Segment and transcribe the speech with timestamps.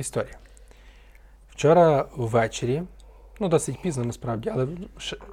[0.00, 0.38] історія.
[1.50, 2.82] Вчора ввечері,
[3.40, 4.66] ну досить пізно насправді, але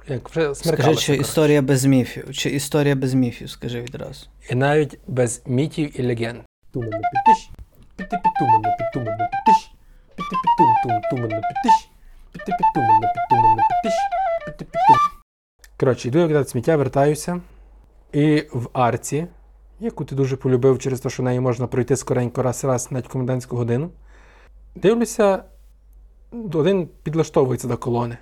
[0.08, 0.74] як вже смеркалося.
[0.74, 4.26] Скажи, чи історія без міфів, чи історія без міфів, скажи відразу.
[4.50, 6.40] І навіть без мітів і легенд.
[6.72, 7.50] Тумано підтиш,
[7.96, 9.70] піти-пітумано, підтумано підтиш,
[10.16, 11.88] піти-пітум-тум, тумано підтиш,
[12.32, 13.98] піти-пітумано, підтумано підтиш,
[14.46, 14.96] піти-пітум.
[15.80, 17.40] Коротше, йду я викидати сміття, вертаюся.
[18.12, 19.26] І в арці,
[19.80, 23.90] яку ти дуже полюбив через те, що неї можна пройти скоренько раз-раз навіть комендантську годину,
[24.74, 25.42] дивлюся,
[26.52, 28.16] один підлаштовується до колони.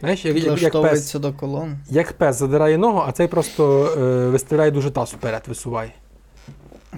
[0.00, 1.14] Знаєш, як, як, як пес.
[1.14, 1.78] До колон.
[1.90, 5.92] Як пес задирає ногу, а цей просто е, виставляє дуже таз вперед, висуває.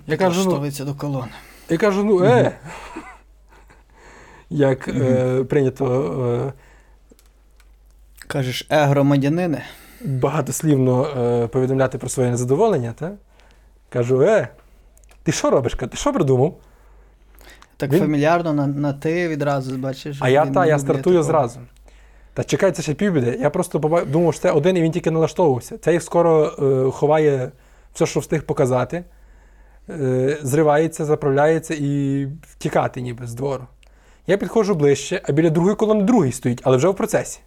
[0.07, 1.29] Я кажу, ну, до колон.
[1.69, 2.59] я кажу, ну е.
[4.51, 6.53] Як е, прийнято
[8.29, 9.57] Кажеш, е, громадянине.
[9.57, 13.13] е, багатослівно е, повідомляти про своє незадоволення, та?
[13.89, 14.49] кажу, е,
[15.23, 15.75] ти що робиш?
[15.75, 16.55] Ти що придумав?
[17.79, 20.19] Так Він- фамільярно на, на ти відразу бачиш.
[20.21, 21.23] А я та, я стартую такого.
[21.23, 21.61] зразу.
[22.35, 23.39] Та чекай, це ще півбіди.
[23.41, 25.79] Я просто думав, що це один і він тільки налаштовувався.
[25.79, 27.51] Цей скоро е, ховає
[27.95, 29.05] все, що встиг показати,
[29.91, 33.65] е, зривається, заправляється і втікати ніби з двору.
[34.27, 37.41] Я підходжу ближче, а біля другої колони другий стоїть, але вже в процесі.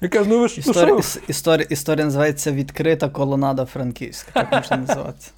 [0.00, 4.30] Я кажу, ну ви ж ну, Історія, іс- історія, історія називається Відкрита колонада Франківська.
[4.32, 5.30] Так можна називатися.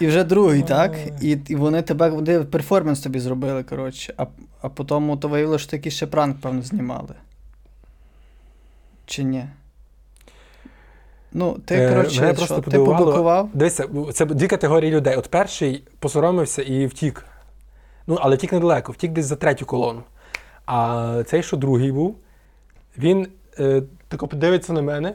[0.00, 0.96] І вже другий, так?
[1.20, 4.14] І, і вони тебе вони перформанс тобі зробили, коротше.
[4.16, 4.26] А,
[4.62, 7.14] а потім то виявилося, що такі ще пранк, певно, знімали.
[9.06, 9.44] Чи ні?
[11.32, 13.50] Ну, ти, Е, коротше, мене що, ти побикував?
[13.54, 15.16] Дивися, це дві категорії людей.
[15.16, 17.24] От перший посоромився і втік.
[18.06, 20.02] Ну, але втік недалеко, втік десь за третю колону.
[20.66, 22.16] А цей, що другий був,
[22.98, 25.14] він е, тако подивиться на мене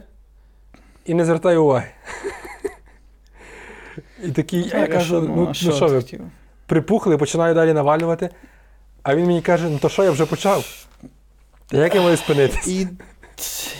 [1.06, 1.88] і не звертає уваги.
[4.25, 6.22] І такий, я кажу, ну, ну що ви, хотів?
[6.66, 8.30] припухли, починаю далі навалювати.
[9.03, 10.86] А він мені каже, ну то що я вже почав?
[11.72, 12.67] Як я маю спинитись?
[12.67, 12.88] І,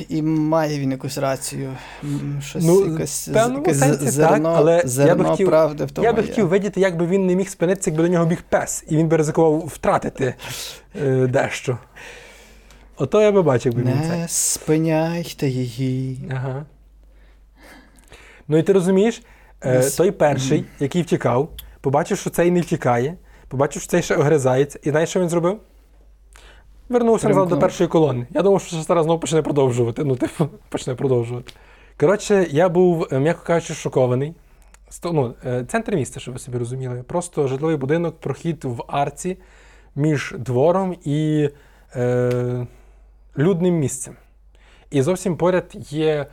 [0.10, 1.78] і має він якусь рацію.
[2.42, 6.14] Щось, Ну, якось, якесь сенсі так, зерно, але я би хотів- правди в тому Я
[6.14, 6.28] би є.
[6.28, 9.08] хотів видіти, як би він не міг спинитися, якби до нього біг пес, і він
[9.08, 10.36] би ризикував втратити
[11.02, 11.78] е, дещо.
[12.98, 14.18] Ото я би бачив, якби він це.
[14.18, 16.30] Не спиняйте її.
[16.32, 16.66] Ага.
[18.48, 19.22] Ну і ти розумієш,
[19.66, 21.50] е, той перший, який втікав,
[21.82, 23.16] побачив, що цей не втікає,
[23.48, 24.80] побачив, що цей ще огризається.
[24.84, 25.60] І знаєш, що він зробив?
[26.90, 28.28] Вернувся назад до першої колони.
[28.30, 30.04] Я думав, що зараз знову почне продовжувати.
[30.04, 31.54] Ну, типу, почне продовжувати.
[32.00, 34.34] Коротше, я був, е, м'яко кажучи, шокований.
[34.90, 37.04] Сто- Ну, е, центр міста, щоб ви собі розуміли.
[37.08, 39.38] Просто житловий будинок, прохід в арці
[39.96, 41.50] між двором і
[41.96, 42.68] е,
[43.38, 44.16] людним місцем.
[44.92, 46.26] І зовсім поряд є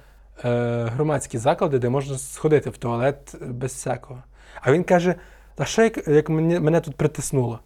[0.42, 4.22] громадські заклади, де можна сходити в туалет без всякого.
[4.60, 5.14] А він каже:
[5.58, 7.60] а що як, як мене, мене тут притиснуло?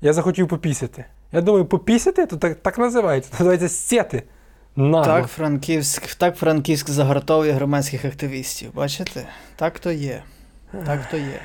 [0.00, 1.04] Я захотів попісяти.
[1.32, 2.26] Я думаю, попісяти?
[2.26, 3.30] То так, так називається.
[3.30, 4.22] Це називається сіти.
[4.76, 5.04] Нагло.
[5.04, 8.74] Так Франківськ, так Франківськ загартовує громадських активістів.
[8.74, 9.26] Бачите?
[9.56, 10.22] Так то є.
[10.86, 11.40] Так то є.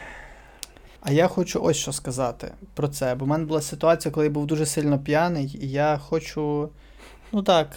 [1.01, 3.15] А я хочу ось що сказати про це.
[3.15, 6.69] Бо в мене була ситуація, коли я був дуже сильно п'яний, і я хочу,
[7.31, 7.67] ну так,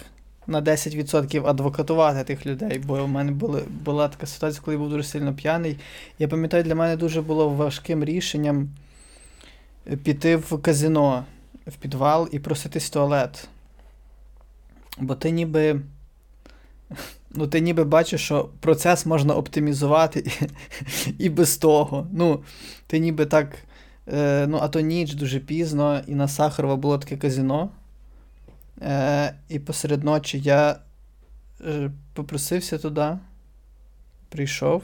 [0.47, 2.81] на 10% адвокатувати тих людей.
[2.85, 5.79] Бо в мене були, була така ситуація, коли я був дуже сильно п'яний.
[6.19, 8.69] Я пам'ятаю, для мене дуже було важким рішенням
[9.91, 11.25] е, піти в казино,
[11.67, 13.47] в підвал і проситись туалет.
[14.97, 15.81] Бо ти ніби.
[17.35, 20.49] Ну, ти ніби бачиш, що процес можна оптимізувати і,
[21.25, 22.07] і без того.
[22.11, 22.43] Ну,
[22.87, 23.55] ти ніби так.
[24.13, 27.69] Е, ну, а то ніч дуже пізно, і на Сахарова було таке казино.
[28.81, 30.79] Е, і посеред ночі я
[31.65, 33.17] е, попросився туди,
[34.29, 34.83] прийшов.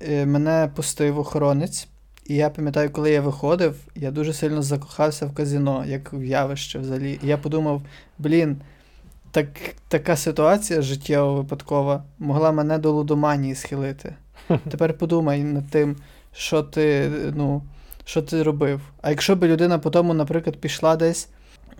[0.00, 1.88] Е, мене пустив охоронець.
[2.26, 6.78] І я пам'ятаю, коли я виходив, я дуже сильно закохався в казино, як в явище
[6.78, 7.20] взагалі.
[7.22, 7.82] І я подумав,
[8.18, 8.60] блін,
[9.30, 9.46] так,
[9.88, 14.14] така ситуація життєво випадкова могла мене до лудоманії схилити.
[14.70, 15.96] Тепер подумай над тим,
[16.32, 17.62] що ти, ну,
[18.04, 18.80] що ти робив.
[19.02, 21.28] А якщо б людина по тому, наприклад, пішла десь,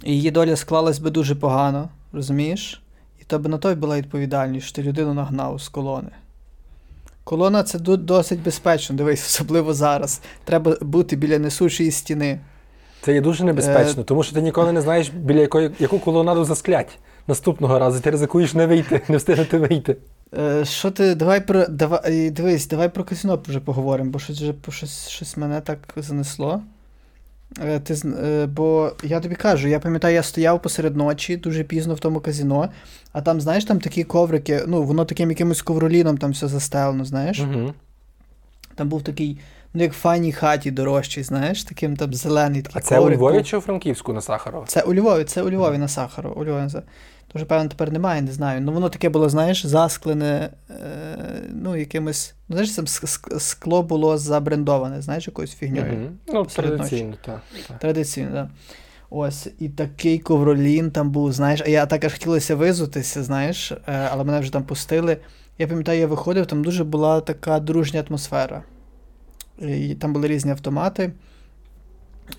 [0.04, 2.82] її доля склалась би дуже погано, розумієш?
[3.20, 6.10] І то б на той була відповідальність, що ти людину нагнав з колони.
[7.24, 10.20] Колона це досить безпечно, дивись, особливо зараз.
[10.44, 12.40] Треба бути біля несучої стіни.
[13.00, 16.98] Це є дуже небезпечно, тому що ти ніколи не знаєш, біля якої яку колонаду засклять
[17.26, 18.00] наступного разу.
[18.00, 19.96] Ти ризикуєш не вийти, не встигнути вийти.
[20.38, 21.66] Е, що ти, давай про.
[21.66, 26.62] Давай, дивись, давай про казино вже поговоримо, бо щось, вже, щось, щось мене так занесло.
[27.64, 31.94] Е, ти, е, бо я тобі кажу, я пам'ятаю, я стояв посеред ночі дуже пізно
[31.94, 32.68] в тому казіно,
[33.12, 37.40] а там, знаєш, там такі коврики, ну, воно таким якимось ковроліном там все застелено, знаєш.
[37.40, 37.74] Угу.
[38.74, 39.38] Там був такий
[39.74, 43.36] ну, як в файній хаті дорожчий, знаєш, таким там зелений такий А це у Львові
[43.36, 43.44] був.
[43.44, 44.66] чи у Франківську на Сахарова?
[44.66, 46.30] Це у Львові, це у Львові на Сахару.
[46.36, 46.68] У Львові
[47.32, 48.60] Тож, певно, тепер немає, не знаю.
[48.60, 50.74] Ну, воно таке було, знаєш, засклене, е,
[51.52, 52.34] ну, якимось.
[52.48, 55.92] Ну, знаєш, там ск- ск- скло було забрендоване, знаєш, якоюсь фігньою.
[55.92, 56.18] Мгм.
[56.28, 57.40] Ну, традиційно, так.
[57.68, 57.78] так.
[57.78, 58.48] Традиційно, так.
[59.10, 63.78] Ось, і такий ковролін там був, знаєш, а я так аж хотілося визутися, знаєш, е,
[63.86, 65.16] але мене вже там пустили.
[65.58, 68.62] Я пам'ятаю, я виходив, там дуже була така дружня атмосфера.
[69.58, 71.12] І там були різні автомати.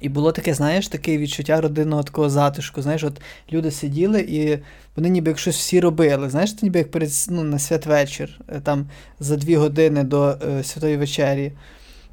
[0.02, 2.82] І було таке, знаєш, таке відчуття родинного такого затишку.
[2.82, 3.22] Знаєш, от
[3.52, 4.60] люди сиділи і
[4.96, 6.30] вони ніби як щось всі робили.
[6.30, 8.90] Знаєш, це ніби як перед ну, на святвечір, е, там
[9.20, 11.52] за дві години до е, святої вечері.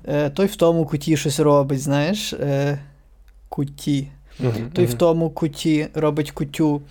[0.09, 2.33] Е, той в тому куті щось робить, знаєш.
[2.33, 2.79] Е,
[3.49, 4.09] куті.
[4.41, 6.83] Мгм, Той в тому куті робить кутю.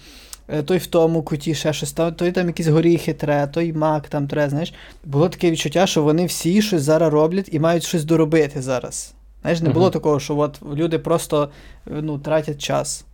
[0.47, 4.27] е, Той в тому куті ще щось той там якісь горіхи тре, той мак там
[4.27, 4.73] тре, знаєш.
[5.05, 9.14] Було таке відчуття, що вони всі щось зараз роблять і мають щось доробити зараз.
[9.45, 11.49] Знаєш, не було такого, що от люди просто
[11.85, 13.05] ну, тратять час.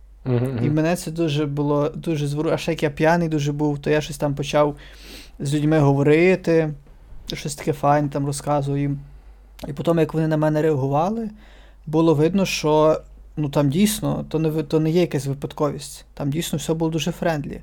[0.62, 2.50] І мене це дуже було дуже звору.
[2.50, 4.76] А ще як я п'яний дуже був, то я щось там почав
[5.38, 6.74] з людьми говорити,
[7.32, 9.00] щось таке файне там розказував їм.
[9.68, 11.30] І потім, як вони на мене реагували,
[11.86, 13.00] було видно, що
[13.36, 16.04] ну там дійсно то не, то не є якась випадковість.
[16.14, 17.60] Там дійсно все було дуже friendly.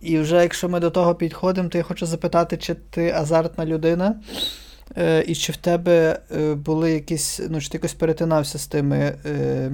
[0.00, 4.14] І вже якщо ми до того підходимо, то я хочу запитати, чи ти азартна людина,
[4.96, 9.14] е, і чи в тебе е, були якісь, ну, чи ти якось перетинався з тими,
[9.26, 9.70] е,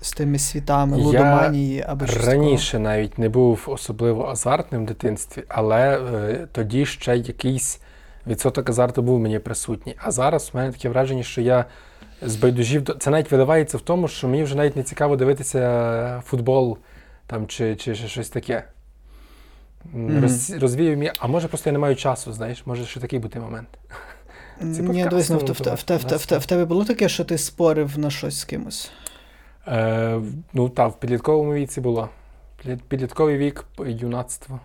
[0.00, 2.36] з тими світами, лудоманії або щось такого?
[2.36, 7.80] Раніше навіть не був особливо азартним в дитинстві, але е, тоді ще якийсь
[8.26, 9.94] відсоток азарту був мені присутній.
[9.98, 11.64] А зараз в мене таке враження, що я
[12.22, 12.84] збайдужів.
[13.00, 16.78] Це навіть виливається в тому, що мені вже навіть не цікаво дивитися футбол
[17.26, 18.64] там, чи, чи, щось таке.
[19.92, 20.22] Мгм.
[20.22, 23.40] Роз, розвію мені, а може просто я не маю часу, знаєш, може ще такий бути
[23.40, 23.68] момент.
[24.60, 27.24] Ні, дивись, ну, в, в, в, в, в, в, в, в тебе було таке, що
[27.24, 28.90] ти спорив на щось з кимось?
[29.68, 30.20] Е,
[30.52, 32.08] ну так, в підлітковому віці було.
[32.88, 34.60] Підлітковий вік, юнацтво.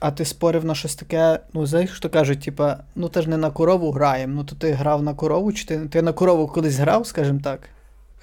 [0.00, 3.36] А ти спорив на щось таке, ну, знаєш, що кажуть, типа, ну ти ж не
[3.36, 6.76] на корову граємо, ну то ти грав на корову, чи ти, ти на корову колись
[6.76, 7.60] грав, скажімо так?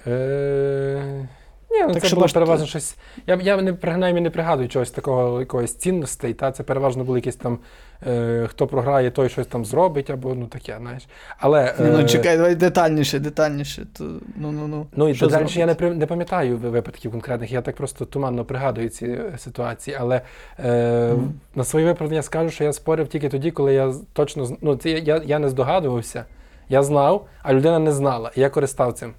[0.06, 1.28] Е...
[1.70, 2.96] Ні, ну Так це що було переважно щось.
[3.26, 6.34] Я, я не принаймні не пригадую чогось такого якоїсь цінностей.
[6.34, 7.58] Та це переважно були якісь там,
[8.06, 11.06] е, хто програє, той щось там зробить, або ну таке, знаєш.
[11.38, 11.74] Але.
[11.80, 13.86] Ні, ну е, чекай, давай детальніше, детальніше.
[13.98, 14.04] То,
[14.36, 14.86] ну, ну, ну.
[14.92, 18.88] Ну і Що далі я не, не пам'ятаю випадків конкретних, я так просто туманно пригадую
[18.88, 19.96] ці е, ситуації.
[20.00, 20.20] Але
[20.64, 21.32] е, Мгм.
[21.54, 24.98] на своє виправдання скажу, що я спорив тільки тоді, коли я точно ну, це я,
[24.98, 26.24] я, я не здогадувався,
[26.68, 29.14] я знав, а людина не знала, і я користав цим.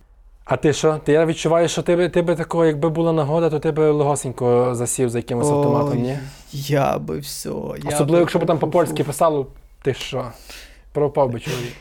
[0.50, 0.98] А ти що?
[1.04, 3.92] Ти я відчуваю, що ти би, ти би такого, якби була нагода, то ти би
[3.92, 6.20] легосенько засів за якимось автоматом, ні?
[6.52, 7.50] Я би все.
[7.84, 9.48] Я Особливо, якщо б там по-польськи писало,
[9.82, 10.32] ти що?
[10.92, 11.74] Пропав би чоловік.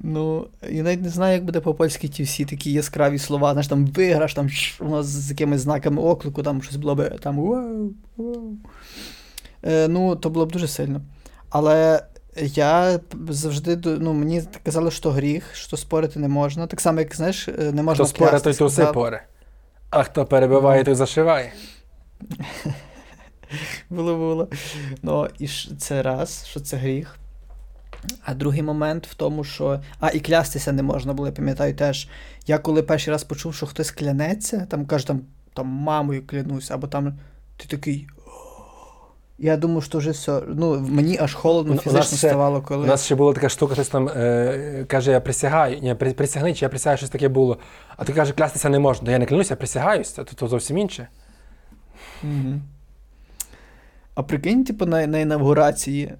[0.00, 3.52] Ну, я навіть не знаю, як буде по-польськи ті всі такі яскраві слова.
[3.52, 4.48] Знаєш, там виграш, там
[4.80, 8.52] воно з якимись знаками оклику, там щось було би там вау, вау.
[9.62, 11.00] Е, ну, то було б дуже сильно.
[11.50, 12.02] Але
[12.36, 16.66] я завжди ну, мені казали, що гріх, що спорити не можна.
[16.66, 18.94] Так само, як знаєш, е, не можна Хто той клястись, туси казали.
[18.94, 19.26] поре.
[19.90, 21.52] А хто перебиває, той зашиває.
[23.90, 24.48] Було було.
[25.02, 25.48] Ну, і
[25.78, 27.18] це раз, що це гріх.
[28.24, 29.80] А другий момент в тому, що.
[30.00, 32.08] А, і клястися не можна було, я пам'ятаю теж.
[32.46, 35.20] Я коли перший раз почув, що хтось клянеться, там каже, там,
[35.54, 37.18] там мамою клянусь, або там
[37.56, 38.08] ти такий.
[39.44, 40.42] Я думаю, що вже все.
[40.48, 42.84] Ну, мені аж холодно фізично ще- ставало, коли.
[42.84, 45.78] У нас ще була така штука, щось там е, каже, я присягаю.
[45.78, 47.58] Ні, при- присягни, чи я присягаю, щось таке було.
[47.96, 49.12] А ти каже, клястися не можна.
[49.12, 51.08] Я не клянуся, я присягаюся, то, то зовсім інше.
[52.22, 52.60] Угу.
[54.14, 56.14] А прикинь, типу, на, на інавгурації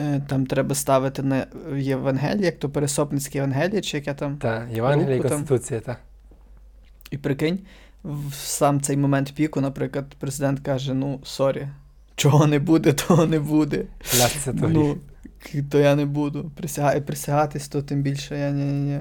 [0.00, 1.46] е, там треба ставити на
[1.76, 4.36] Євангеліє, як то Пересопницьке Євангеліє, чи яке там.
[4.36, 5.96] Та, Євангелія і Конституція, та.
[7.10, 7.58] І прикинь,
[8.04, 11.68] в сам цей момент піку, наприклад, президент каже: ну, sorry,
[12.16, 13.84] чого не буде, того не буде.
[14.10, 14.68] Клястися то.
[14.68, 14.98] Ну,
[15.70, 16.50] то я не буду.
[16.56, 17.00] Присяга...
[17.00, 19.00] Присягатись, то тим більше я ні, ні, ні.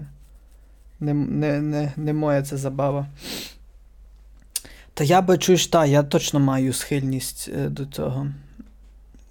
[0.99, 3.07] Не, не, не, не моя це забава.
[4.93, 8.27] Та я би чуєш, та, я точно маю схильність е, до цього.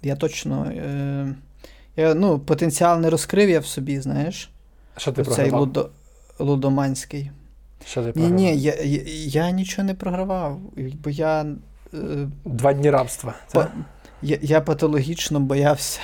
[0.01, 0.65] Я точно.
[0.65, 1.35] Е,
[1.95, 4.49] я, ну, потенціал не розкрив я в собі, знаєш.
[4.97, 5.59] Що ти Цей програвав?
[5.59, 5.89] лудо,
[6.39, 7.31] лудоманський.
[7.85, 10.59] Що ти Ні, ні, я, я, я нічого не програвав,
[11.03, 11.45] бо я.
[11.93, 13.33] Е, Два дні рабства.
[13.53, 13.71] Па-
[14.21, 15.99] я, я патологічно боявся.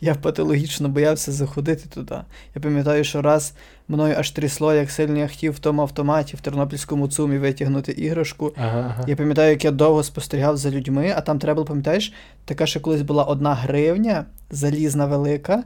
[0.00, 2.14] Я патологічно боявся заходити туди.
[2.54, 3.54] Я пам'ятаю, що раз
[3.88, 8.52] мною аж трясло, як сильно я хотів в тому автоматі в тернопільському цумі витягнути іграшку.
[8.56, 9.04] Ага, ага.
[9.08, 12.12] Я пам'ятаю, як я довго спостерігав за людьми, а там треба було, пам'ятаєш,
[12.44, 15.64] така ще колись була одна гривня, залізна велика,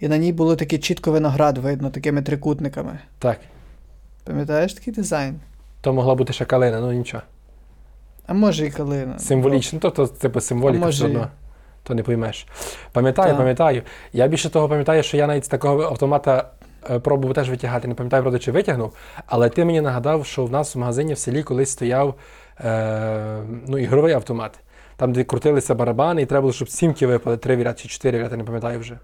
[0.00, 2.98] і на ній було таке чітко виноград видно, такими трикутниками.
[3.18, 3.40] Так.
[4.24, 5.34] Пам'ятаєш такий дизайн?
[5.80, 7.22] То могла бути ще калина, ну нічого.
[8.26, 9.18] А може і калина.
[9.18, 11.28] Символічно, то, то типу символіка все одно.
[11.82, 12.46] То не поймеш.
[12.92, 13.38] Пам'ятаю, Так.
[13.38, 13.82] пам'ятаю.
[14.12, 16.50] Я більше того пам'ятаю, що я навіть з такого автомата
[16.90, 17.88] е, пробував теж витягати.
[17.88, 18.92] Не пам'ятаю, правда, чи витягнув.
[19.26, 22.14] Але ти мені нагадав, що в нас в магазині в селі колись стояв
[22.64, 24.58] е, ну, ігровий автомат.
[24.96, 28.30] Там, де крутилися барабани, і треба було, щоб сімки випали, три вірят чи чотири вірят,
[28.30, 28.98] я не пам'ятаю вже.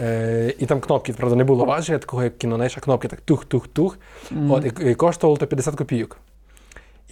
[0.00, 3.20] Е, і там кнопки, правда, не було важення, такого як кіно, знаєш, а кнопки так
[3.20, 3.98] тух-тух-тух.
[4.30, 4.50] Мгм.
[4.50, 6.18] От, і, і коштувало то 50 копійок.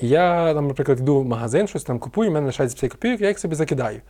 [0.00, 3.20] І я, там, наприклад, йду в магазин, щось там купую, в мене лишається 50 копійок,
[3.20, 4.00] я їх собі закидаю.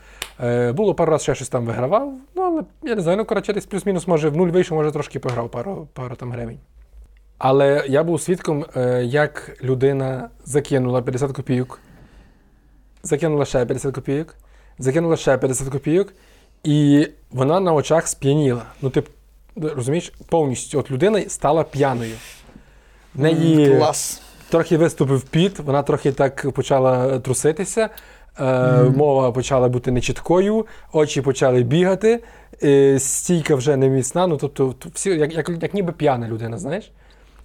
[0.41, 3.53] Е, було пару разів ще щось там вигравав, ну, але я не знаю, ну, коротше,
[3.53, 6.59] десь плюс-мінус, може, в нуль вийшов, може, трошки пограв пару, пару там гривень.
[7.39, 11.81] Але я був свідком, е, як людина закинула 50 копійок,
[13.03, 14.35] закинула ще 50 копійок,
[14.79, 16.13] закинула ще 50 копійок,
[16.65, 18.63] і вона на очах сп'яніла.
[18.83, 19.03] Ну, ти
[19.57, 22.15] розумієш, повністю от людина стала п'яною.
[23.15, 24.23] В неї Клас.
[24.49, 27.89] Трохи виступив піт, вона трохи так почала труситися,
[28.41, 28.97] е, Мгм.
[28.97, 32.23] мова почала бути нечіткою, очі почали бігати,
[32.63, 36.93] е, стійка вже не міцна, ну тобто всі, як, як, як ніби п'яна людина, знаєш?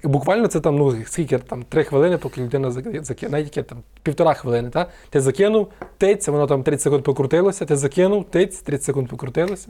[0.04, 4.34] І буквально це там, ну, скільки там, три хвилини, поки людина закине, навіть там півтора
[4.34, 4.86] хвилини, та?
[5.10, 5.68] Ти закинув,
[5.98, 9.68] тиць, воно там 30 секунд покрутилося, ти закинув, тиць, 30 секунд покрутилося.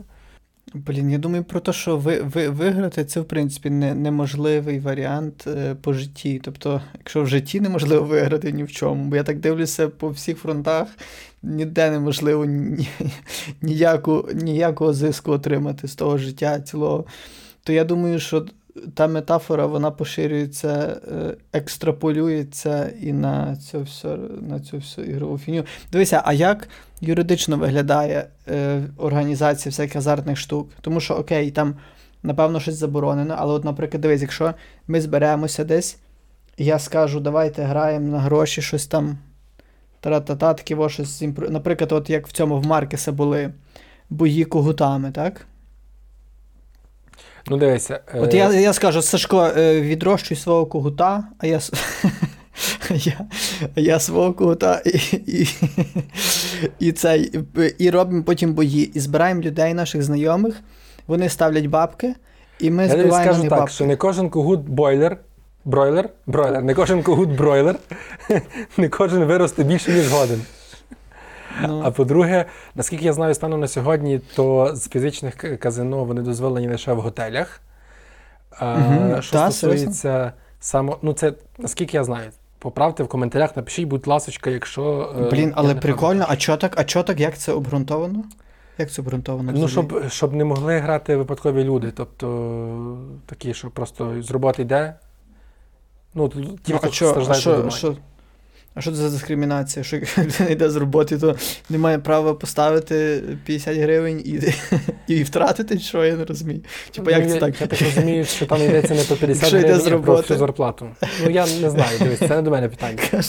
[0.74, 5.44] Блін, я думаю про те, що ви, ви, виграти це, в принципі, не, неможливий варіант
[5.46, 6.40] е, по житті.
[6.44, 10.38] Тобто, якщо в житті неможливо виграти ні в чому, бо я так дивлюся по всіх
[10.38, 10.88] фронтах,
[11.42, 12.88] ніде неможливо ні,
[13.62, 17.04] ніяку, ніякого зиску отримати з того життя цілого.
[17.64, 18.46] То я думаю, що
[18.94, 25.64] та метафора вона поширюється, е, екстраполюється і на цю всю, на цю всю ігрову фіню.
[25.92, 26.68] Дивися, а як
[27.00, 30.70] юридично виглядає е, організація всяких азартних штук?
[30.80, 31.74] Тому що, окей, там,
[32.22, 34.54] напевно, щось заборонено, але, от, наприклад, дивись, якщо
[34.86, 35.98] ми зберемося десь,
[36.58, 39.18] я скажу, давайте граємо на гроші, щось там.
[40.00, 41.24] Тра-та-та, такі во щось.
[41.36, 43.52] Наприклад, от як в цьому в Маркеса були
[44.10, 45.46] бої когутами, так?
[47.50, 48.00] Ну, дивися.
[48.14, 51.60] е, От я, я скажу, Сашко, е, відрощуй свого когута, а я,
[52.90, 53.20] я,
[53.76, 55.48] я свого когута і, і,
[56.78, 57.40] і, цей,
[57.78, 58.84] і робимо потім бої.
[58.94, 60.60] І збираємо людей, наших знайомих,
[61.06, 62.14] вони ставлять бабки,
[62.60, 63.74] і ми Я збиваємо на скажу так, бабки.
[63.74, 65.16] що не кожен когут бойлер,
[65.64, 67.76] бройлер, бройлер, не кожен когут бройлер,
[68.76, 70.42] не кожен виросте більше, ніж годин.
[71.68, 72.44] Ну, А по-друге,
[72.74, 77.60] наскільки я знаю станом на сьогодні, то з фізичних казино вони дозволені лише в готелях.
[78.58, 82.30] А, Мгм, Що та, стосується само, ну це наскільки я знаю.
[82.58, 85.14] Поправте в коментарях, напишіть, будь ласочка, якщо.
[85.20, 88.24] е, Блін, але прикольно, а чо так, а чо так, як це обґрунтовано?
[88.78, 89.52] Як це обґрунтовано?
[89.54, 94.94] Ну, щоб, щоб не могли грати випадкові люди, тобто такі, що просто з роботи йде.
[96.14, 97.96] Ну, ті, Ну, хто а що, що,
[98.74, 99.84] а що це за дискримінація?
[99.84, 101.36] Що людина йде з роботи, то
[101.70, 104.40] не має права поставити 50 гривень і,
[105.14, 106.60] і втратити, що я не розумію.
[106.90, 107.60] Типа, як Ну, це я, так?
[107.60, 110.38] Я так розумію, що там йдеться не про 50 Якщо йде гривень, а про всю
[110.38, 110.86] зарплату.
[111.24, 113.22] Ну я не знаю, дивись, це не до мене питання.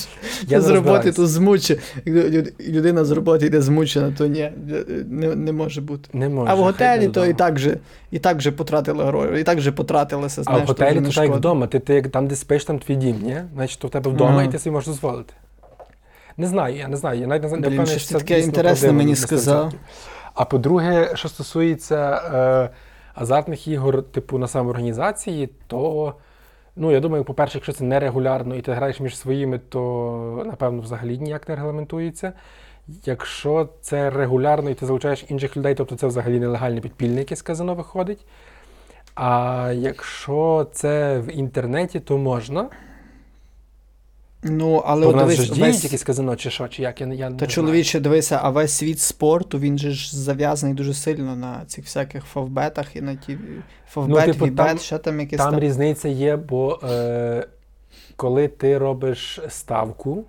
[0.47, 1.77] Я з роботи то змуче.
[2.59, 4.51] Людина з роботи йде змучена, то ні,
[5.07, 6.09] не, не може бути.
[6.13, 6.51] Не може.
[6.51, 7.77] а в готелі то і так же,
[8.11, 11.35] і так же потратили гроші, і так же потратилися, А знаєш, в готелі то так
[11.35, 11.67] вдома.
[11.67, 13.41] Ти, ти як там, де спиш, там твій дім, ні?
[13.55, 14.43] Значить, то в тебе вдома, Ага.
[14.43, 15.32] і ти собі можеш дозволити.
[16.37, 17.19] Не знаю, я не знаю.
[17.19, 19.73] Я навіть не Блін, що це таке інтересне мені сказав.
[20.33, 22.69] А по-друге, що стосується е,
[23.15, 26.13] азартних ігор, типу на самоорганізації, то
[26.75, 31.17] ну, я думаю, по-перше, якщо це нерегулярно і ти граєш між своїми, то напевно взагалі
[31.17, 32.33] ніяк не регламентується.
[33.05, 37.75] Якщо це регулярно і ти залучаєш інших людей, тобто це взагалі нелегальні підпільники з казино
[37.75, 38.25] виходить.
[39.15, 42.69] А якщо це в інтернеті, то можна.
[44.43, 45.83] Ну, але от дивись, же весь...
[45.83, 47.51] якісь казино чи що, чи як, я, не- я не Та знаю.
[47.51, 52.25] чоловіче, дивися, а весь світ спорту, він же ж зав'язаний дуже сильно на цих всяких
[52.25, 53.37] фавбетах і на ті
[53.89, 55.59] фавбет, типу, вібет, там- що там якісь Там там.
[55.59, 57.47] різниця є, бо е,
[58.15, 60.25] коли ти робиш ставку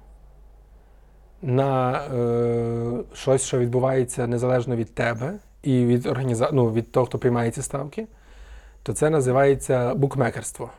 [1.42, 6.50] на е, щось, що відбувається незалежно від тебе і від організа...
[6.52, 8.06] ну, від того, хто приймає ці ставки,
[8.82, 10.70] то це називається букмекерство.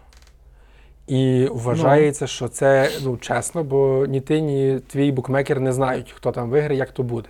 [1.07, 6.31] І вважається, що це ну, чесно, бо ні ти, ні твій букмекер не знають, хто
[6.31, 7.29] там виграє, як то буде.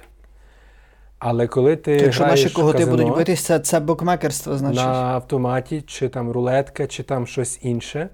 [1.20, 4.86] Але коли ти Якщо граєш наші коготи казино, будуть битися, це букмекерство, значить.
[4.86, 8.10] на автоматі, чи там рулетка, чи там щось інше,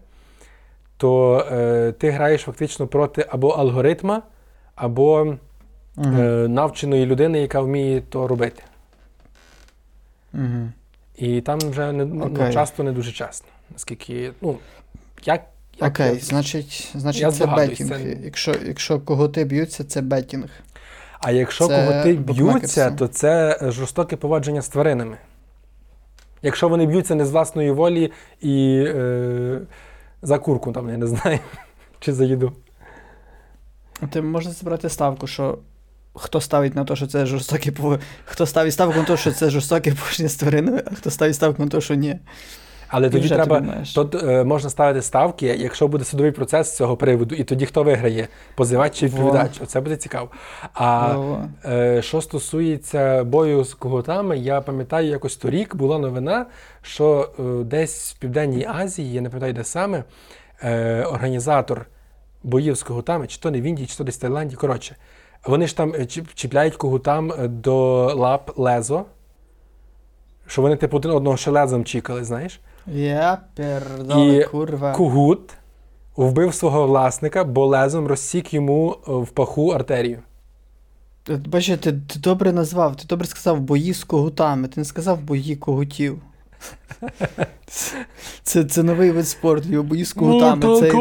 [0.97, 4.21] то е, ти граєш фактично проти або алгоритма,
[4.75, 5.35] або
[5.97, 6.07] Угу.
[6.07, 8.63] е, навченої людини, яка вміє то робити.
[10.33, 10.69] Угу.
[11.17, 12.53] І там вже не, ну, Окей.
[12.53, 13.47] часто не дуже чесно.
[13.71, 14.57] Наскільки, ну,
[15.27, 15.41] як.
[15.79, 17.89] як Окей, я- значить, значить Я це бетінг.
[17.89, 20.49] це- Якщо, якщо коготи б'ються, це бетінг.
[21.19, 25.17] А якщо Це коготи б'ються, то це жорстоке поводження з тваринами.
[26.41, 28.11] Якщо вони б'ються не з власної волі
[28.41, 29.61] і е,
[30.21, 31.39] за курку, там, я не знаю,
[31.99, 32.53] чи за їду.
[34.09, 35.57] Ти можна забрати ставку, що
[36.13, 37.97] хто ставить на те, що це жорстоке пов...
[38.25, 41.63] Хто ставить ставку на те, що це жорстоке поводження з тваринами, а хто ставить ставку
[41.63, 42.19] на те, що ні.
[42.91, 43.59] Але тоді треба.
[43.59, 43.97] маєш.
[44.23, 48.27] Е, можна ставити ставки, якщо буде судовий процес з цього приводу, і тоді хто виграє?
[48.55, 49.17] Позивач чи Во.
[49.17, 49.61] відповідач?
[49.63, 50.29] Оце буде цікаво.
[50.73, 51.15] А
[51.65, 56.45] е, що стосується бою з коготами, я пам'ятаю, якось торік була новина,
[56.81, 60.03] що е, десь в Південній Азії, я не пам'ятаю, де саме,
[60.63, 61.85] е, організатор
[62.43, 64.55] боїв з коготами, чи то не в Індії, чи то десь в Таїланді.
[64.55, 64.95] Коротше,
[65.45, 66.05] вони ж там е,
[66.35, 69.05] чіпляють когутам е, до лап лезо,
[70.47, 72.59] що вони типу один одного ще лезом чікали, знаєш.
[72.87, 74.91] Я пердоле, І курва.
[74.91, 75.53] Кугут
[76.17, 80.19] вбив свого власника, бо лезом розсік йому е, в паху артерію.
[81.29, 85.21] От Бачиш, ти, ти добре назвав, ти добре сказав бої з когутами, ти не сказав
[85.21, 86.21] бої когутів.
[88.43, 90.61] Це, це новий вид спорту, його бої з когутами.
[90.79, 90.91] Це...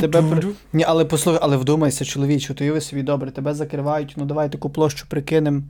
[0.00, 4.24] Тебе при- Ні, але послухай, але вдумайся, чоловіче, то уяви собі добре, тебе закривають, ну
[4.24, 5.62] давай таку площу прикинемо,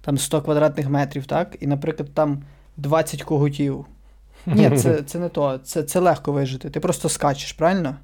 [0.00, 1.56] там 100 квадратних метрів, так?
[1.60, 2.42] І, наприклад, там
[2.76, 3.84] 20 когутів.
[4.46, 6.70] Ні, це, це не то, це, це легко вижити.
[6.70, 7.96] Ти просто скачеш, правильно?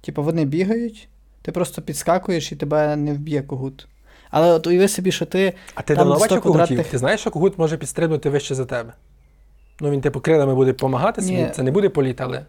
[0.00, 1.08] Типу вони бігають,
[1.42, 3.88] ти просто підскакуєш і тебе не вб'є когут.
[4.30, 5.52] Але от уяви собі, що ти.
[5.74, 6.66] А ти Там давно 100 бачив когутів?
[6.66, 8.92] квадратних- Ти знаєш, що когут може підстрибнути вище за тебе?
[9.80, 11.50] Ну він типу крилами буде допомагати собі, Ні.
[11.54, 12.46] це не буде політ, але.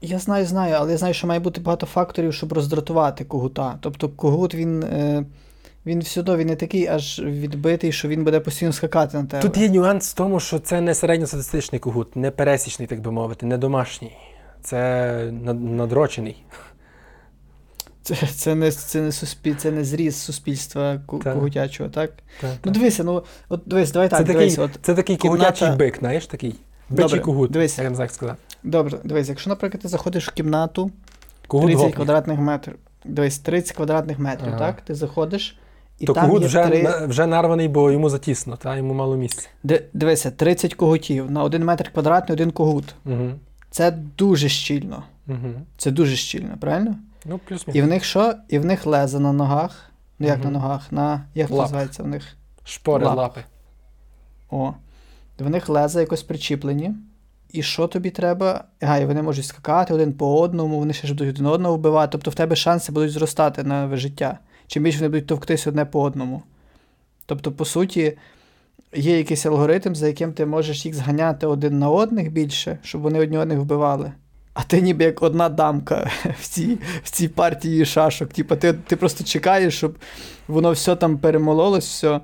[0.00, 3.78] Я знаю, знаю, але я знаю, що має бути багато факторів, щоб роздратувати когута.
[3.80, 4.82] Тобто когут він.
[4.82, 5.24] Е...
[5.88, 9.42] Він він не такий аж відбитий, що він буде постійно скакати на тебе.
[9.42, 13.46] Тут є нюанс в тому, що це не середньостатистичний когут, не пересічний, так би мовити,
[13.46, 14.16] не домашній.
[14.62, 16.44] Це надрочений.
[18.02, 21.34] Це, це, не, це, не суспіль, це не зріз суспільства Так.
[21.34, 22.10] когутячого, так?
[22.40, 25.22] Так, Ну дивися, ну от дивись, давай так, це, дивись, такий, от це такий кімната-
[25.22, 26.54] когутячий бик, знаєш, такий.
[26.90, 27.50] Бичий когут.
[27.50, 27.78] дивись.
[27.78, 28.38] Я не знаю, як сказати.
[28.62, 30.90] добре, дивись, якщо, наприклад, ти заходиш в кімнату
[31.46, 31.96] Когут 30 гопник.
[31.96, 32.74] квадратних метрів.
[33.04, 34.58] Дивись, 30 квадратних метрів, Ага.
[34.58, 34.80] так?
[34.80, 35.58] Ти заходиш,
[35.98, 37.06] і То там когут є вже, три...
[37.06, 39.48] вже нарваний, бо йому затісно, та йому мало місця.
[39.62, 42.94] Ди- Дивися, 30 когутів на 1 метр квадратний, один когут.
[43.06, 43.30] Угу.
[43.70, 45.02] Це дуже щільно.
[45.28, 45.48] Угу.
[45.76, 46.94] Це дуже щільно, правильно?
[47.24, 47.86] Ну, І плюс-мінус.
[47.86, 48.34] в них що?
[48.48, 49.90] І в них леза на ногах.
[50.18, 50.44] Ну як Мгм.
[50.44, 50.92] на ногах?
[50.92, 51.24] На.
[51.34, 52.36] Як це називається в них?
[52.64, 53.16] Шпори, лап.
[53.16, 53.40] лапи.
[54.50, 54.72] О.
[55.38, 56.94] В них леза якось причіплені.
[57.52, 58.64] І що тобі треба?
[58.80, 62.08] Ага, і вони можуть скакати один по одному, вони ще ж будуть один одного вбивати.
[62.12, 64.38] Тобто в тебе шанси будуть зростати на вижиття.
[64.68, 66.42] Чим більше вони будуть товктись одне по одному.
[67.26, 68.12] Тобто, по суті,
[68.94, 73.20] є якийсь алгоритм, за яким ти можеш їх зганяти один на одних більше, щоб вони
[73.20, 74.12] одні одних вбивали.
[74.54, 78.28] А ти ніби як одна дамка в цій, в цій партії шашок.
[78.28, 79.96] Типа ти, ти просто чекаєш, щоб
[80.48, 82.20] воно все там перемололось, все,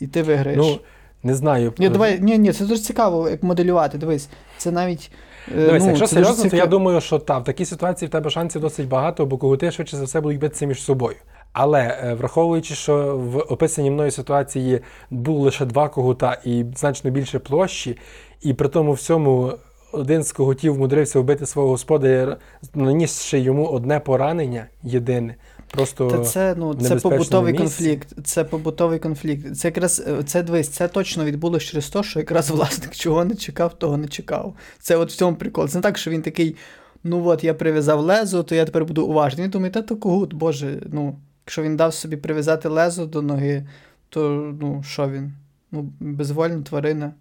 [0.00, 0.58] і ти виграєш.
[0.58, 0.78] Ну,
[1.22, 1.72] не знаю.
[1.78, 3.98] Ні, давай, ні, ні, це дуже цікаво, як моделювати.
[3.98, 4.28] Дивись,
[4.58, 5.10] це навіть.
[5.52, 8.30] е, Дивись, ну, якщо серйозно, то я думаю, що так, в такій ситуації в тебе
[8.30, 11.16] шансів досить багато, бо когути швидше за все будуть битися між собою.
[11.58, 17.38] Але е, враховуючи, що в описаній мною ситуації було лише два когута і значно більше
[17.38, 17.98] площі,
[18.42, 19.52] і при тому всьому
[19.92, 22.36] один з когутів вмудрився вбити свого господаря,
[22.74, 25.34] нанісши йому одне поранення єдине.
[25.70, 27.64] Просто Та це, ну, це побутовий місці.
[27.64, 28.08] конфлікт.
[28.24, 29.56] Це побутовий конфлікт.
[29.56, 33.34] Це якраз е, це дивись, це точно відбулося через те, що якраз власник чого не
[33.34, 34.54] чекав, того не чекав.
[34.78, 35.68] Це от в цьому прикол.
[35.68, 36.56] Це не так, що він такий.
[37.04, 39.44] Ну от я прив'язав лезо, то я тепер буду уважний.
[39.44, 41.16] Він думає, та то когут, боже, ну,
[41.46, 43.66] якщо він дав собі прив'язати лезо до ноги,
[44.08, 45.32] то ну, що він?
[45.72, 47.12] Ну, безвольна тварина,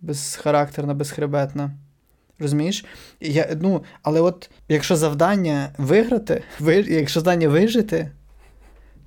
[0.00, 1.70] безхарактерна, безхребетна.
[2.38, 2.84] Розумієш?
[3.20, 8.10] Я, ну, але от якщо завдання виграти, ви, якщо завдання вижити,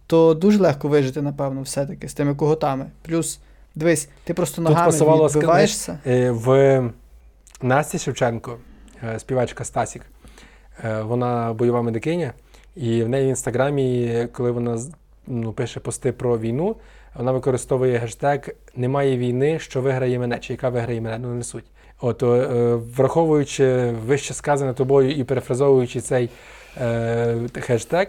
[0.07, 2.85] то дуже легко вижити, напевно, все-таки з тими коготами.
[3.01, 3.39] Плюс,
[3.75, 5.99] дивись, ти просто ногами пасувало відбиваєшся.
[6.05, 6.83] Е, В
[7.61, 8.57] Насті Шевченко,
[9.03, 10.01] е, співачка Стасік,
[10.83, 12.33] е, вона бойова медикиня,
[12.77, 14.79] і в неї в інстаграмі, коли вона
[15.27, 16.75] ну, пише пости про війну,
[17.15, 21.65] вона використовує гештег Немає війни, що виграє мене, чи яка виграє мене, ну не суть.
[22.01, 26.29] От, е, враховуючи вище сказане тобою і перефразовуючи цей
[26.81, 28.07] е, хештег,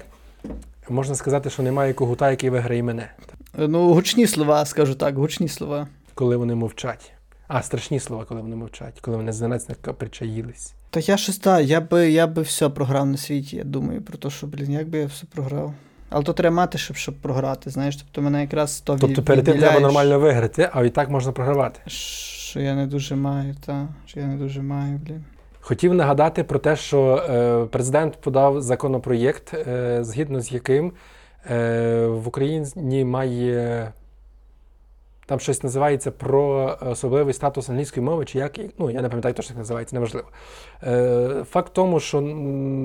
[0.88, 3.10] можна сказати, що немає когута, який виграє мене,
[3.54, 5.86] Ну, гучні слова, скажу так, гучні слова.
[6.14, 7.12] коли вони мовчать.
[7.48, 10.74] А, страшні слова, коли вони мовчать, коли вони зненацька причаїлись.
[10.90, 14.18] Та я щось так, я би, я би все програв на світі, я думаю про
[14.18, 15.74] те, що, блін, як би я все програв.
[16.10, 17.70] Але то треба мати, щоб, щоб програти.
[17.70, 21.32] Знаєш, тобто мене якраз то Тобто перед тим треба нормально виграти, а і так можна
[21.32, 21.80] програвати.
[21.86, 25.24] Що я не дуже маю, та, що я не дуже маю, блін.
[25.60, 30.92] Хотів нагадати про те, що е, президент подав законопроєкт, е, згідно з яким
[31.50, 33.92] е, в Україні має
[35.28, 39.52] там щось називається про особливий статус англійської мови, чи як, ну я не пам'ятаю, точно
[39.52, 40.28] як називається, неважливо.
[40.82, 42.20] Е, факт в тому, що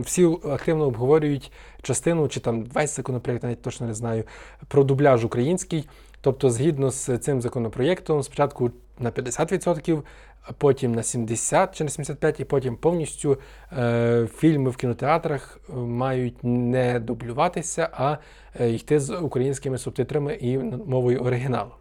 [0.06, 1.52] всі активно обговорюють
[1.82, 4.24] частину, чи там весь законопроєкт, навіть точно не знаю,
[4.68, 5.88] про дубляж український.
[6.22, 10.02] Тобто, згідно з цим законопроєктом, спочатку на 50%,
[10.42, 13.38] а потім на 70 чи на 75, і потім повністю
[13.78, 18.18] е, фільми в кінотеатрах е, мають не дублюватися, а
[18.60, 21.72] е, йти з українськими субтитрами і мовою оригіналу.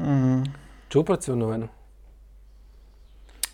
[0.00, 0.44] Угу.
[0.88, 1.68] Чув про цю новину?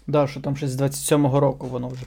[0.06, 2.02] Да, що там щось з 27-го року воно вже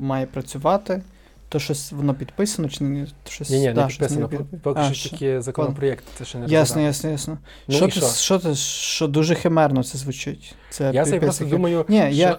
[0.00, 1.02] має працювати.
[1.48, 3.06] То щось воно підписано чи ні?
[3.28, 4.28] Щось, Ні, ні, да, не щось підписано.
[4.28, 7.38] під- Поки А, що тільки законопроєкт, це ще не Ясно, ясно, ясно.
[7.68, 8.06] Ну що, ти, що?
[8.06, 10.54] що ти, що дуже химерно це звучить?
[10.70, 12.06] Це Я собі просто думаю, Ні, що...
[12.08, 12.38] я-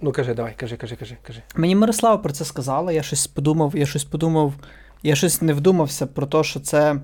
[0.00, 1.42] Ну кажи, давай, кажи, кажи, кажи, кажи.
[1.54, 4.52] Мені Мирослава про це сказала, я щось подумав, я щось подумав,
[5.02, 6.96] я щось не вдумався про те, що це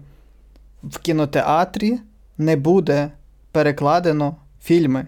[0.85, 1.99] в кінотеатрі
[2.39, 3.11] не буде
[3.53, 5.07] перекладено фільми.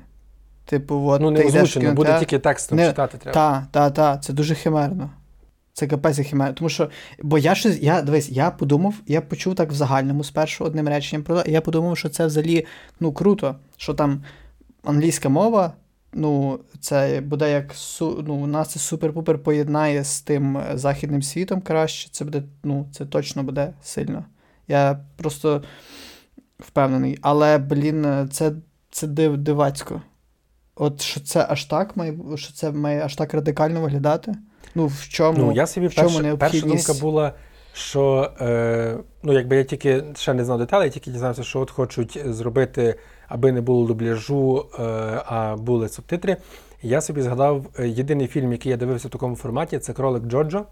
[0.64, 3.34] Типу, от Ну, ти йдеш в озвучено, буде тільки текстом Не- читати треба.
[3.34, 5.10] Та, та, та, це дуже химерно.
[5.72, 6.54] Це капець як химерно.
[6.54, 6.90] Тому що,
[7.22, 11.22] бо я щось, я дивись, я подумав, я почув так в загальному спершу одним реченням
[11.22, 12.66] про я подумав, що це взагалі
[13.00, 14.24] ну круто, що там
[14.84, 15.72] англійська мова,
[16.12, 21.60] ну, це буде як ну, у нас це супер-пупер поєднає з тим е, західним світом
[21.60, 22.08] краще.
[22.10, 24.24] Це буде, ну, це точно буде сильно.
[24.68, 25.62] Я просто
[26.66, 27.18] впевнений.
[27.22, 28.52] Але, блін, е, це,
[28.90, 30.02] це див, дивацько.
[30.76, 34.34] От що це аж так має, що це має аж так радикально виглядати?
[34.74, 35.38] Ну, в чому?
[35.38, 37.32] Ну, я собі в чому перша, перша думка була,
[37.72, 42.18] що е, ну, якби я тільки ще не знав деталей, тільки дізнався, що от хочуть
[42.26, 42.94] зробити,
[43.28, 44.82] аби не було дубляжу, е,
[45.26, 46.36] а були субтитри.
[46.82, 50.64] Я собі згадав е, єдиний фільм, який я дивився в такому форматі, це Кролик Джоджо.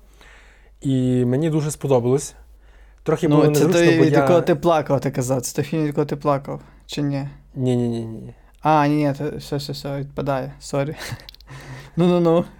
[0.81, 2.35] І мені дуже сподобалось.
[3.03, 4.19] Трохи було Ну, це незручно, той, бо від я...
[4.19, 5.41] якого ти плакав, ти казав.
[5.43, 6.61] Це той фільм, від якого ти плакав.
[6.87, 7.29] Чи ні?
[7.55, 8.35] Ні, ні, ні, ні.
[8.63, 10.53] А, ні, ні, то все, все, все, відпадає.
[10.61, 10.95] Sorry.
[11.97, 12.45] Ну-ну-ну.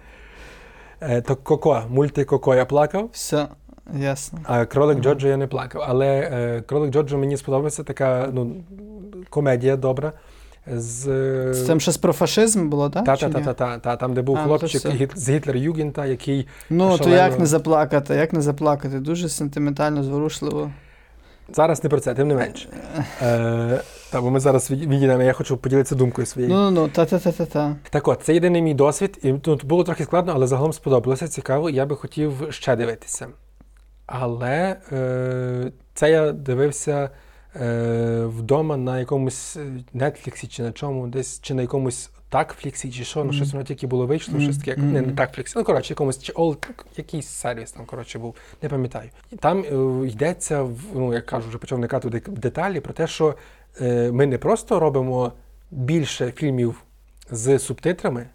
[1.05, 3.09] Е, то Коко, мульти Коко я плакав.
[3.11, 3.47] Все,
[3.93, 4.39] ясно.
[4.43, 5.03] А кролик Ага.
[5.03, 5.81] Джоджо я не плакав.
[5.87, 8.55] Але е, кролик Джоджо мені сподобався така ну,
[9.29, 10.11] комедія добра.
[10.67, 13.05] З, там щось про фашизм було, так?
[13.05, 14.81] та, та, та, та, та, та, там, де був А, ну, хлопчик
[15.15, 16.47] з Гітлер-Югента, який.
[16.69, 18.99] Ну, то як не заплакати, як не заплакати?
[18.99, 20.71] Дуже сентиментально, зворушливо.
[21.53, 22.69] Зараз не про це, тим не менше.
[23.21, 26.53] Е, та, бо ми зараз від- відійдемо, я хочу поділитися думкою своєю.
[26.53, 27.75] Ну-ну-ну, та-та-та-та-та.
[27.89, 31.69] Так от, це єдиний мій досвід, і тут було трохи складно, але загалом сподобалося, цікаво,
[31.69, 33.27] я би хотів ще дивитися.
[34.05, 37.09] Але е, це я дивився
[38.27, 43.23] вдома на якомусь е, Netflix чи на чому, десь, чи на якомусь такфліксі, чи що,
[43.23, 46.33] ну щось воно тільки було вийшло, щось таке, не, не такфліксі, ну коротше, якомусь чи
[46.33, 46.57] all,
[46.97, 49.09] якийсь сервіс там, коротше, був, не пам'ятаю.
[49.31, 53.35] І там е, йдеться, ну, як кажу, вже почав вникати в деталі про те, що
[53.81, 55.31] е, ми не просто робимо
[55.71, 56.83] більше фільмів
[57.31, 58.27] з субтитрами,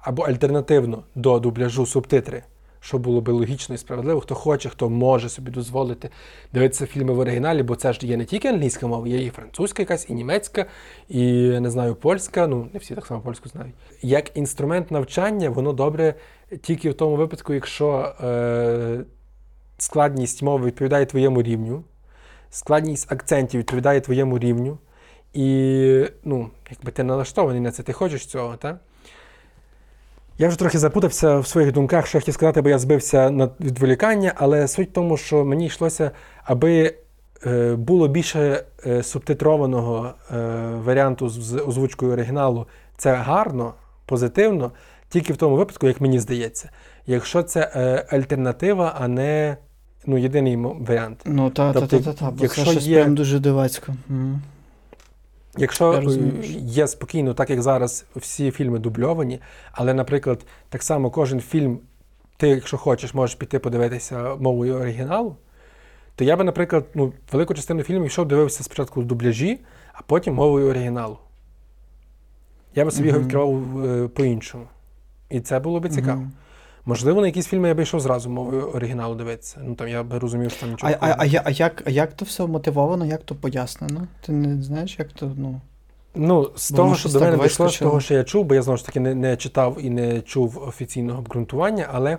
[0.00, 2.42] або альтернативно до дубляжу субтитри,
[2.82, 4.20] що було би логічно і справедливо.
[4.20, 6.10] Хто хоче, хто може собі дозволити
[6.52, 9.82] дивитися фільми в оригіналі, бо це ж є не тільки англійська мова, є і французька
[9.82, 10.66] якась, і німецька,
[11.08, 11.22] і
[11.60, 12.46] не знаю, польська.
[12.46, 13.74] Ну, не всі так само польську знають.
[14.02, 16.14] Як інструмент навчання, воно добре
[16.62, 19.04] тільки в тому випадку, якщо е,
[19.78, 21.84] складність мови відповідає твоєму рівню,
[22.50, 24.78] складність акцентів відповідає твоєму рівню.
[25.32, 28.80] І ну, якби ти налаштований на це, ти хочеш цього, так?
[30.38, 33.48] Я вже трохи запутався в своїх думках, що я хотів сказати, бо я збився на
[33.60, 36.10] відволікання, але суть в тому, що мені йшлося,
[36.44, 36.94] аби
[37.46, 40.36] е, було більше е, субтитрованого е,
[40.84, 42.66] варіанту з, озвучкою оригіналу.
[42.96, 43.74] Це гарно,
[44.06, 44.70] позитивно,
[45.08, 46.70] тільки в тому випадку, як мені здається.
[47.06, 47.60] Якщо це
[48.10, 49.56] альтернатива, а не
[50.06, 51.20] ну, єдиний варіант.
[51.24, 53.94] Ну, Тобто, та-та-та-та, бо якщо це щось є- прям дуже дивацько.
[55.56, 56.02] Якщо е,
[56.56, 59.40] є спокійно, так як зараз всі фільми дубльовані,
[59.72, 61.78] але, наприклад, так само кожен фільм,
[62.36, 65.36] ти, якщо хочеш, можеш піти подивитися мовою оригіналу,
[66.16, 69.60] то я би, наприклад, ну, велику частину фільмів йшов, дивився спочатку в дубляжі,
[69.92, 71.18] а потім мовою оригіналу.
[72.74, 74.64] Я би собі його відкривав е, по-іншому.
[75.30, 76.22] І це було би цікаво.
[76.86, 79.60] Можливо, на якісь фільми я би йшов зразу мовою оригіналу дивитися.
[79.64, 80.92] Ну там я би розумів, що там нічого.
[81.00, 84.06] а, а, я- а, як, а як то все мотивовано, як то пояснено?
[84.26, 85.60] Ти не знаєш, як то, ну.
[86.14, 88.62] Ну, з Бо того, що до мене дійшло, з того, що я чув, бо я
[88.62, 92.18] знову ж таки не, не читав і не чув офіційного обґрунтування, але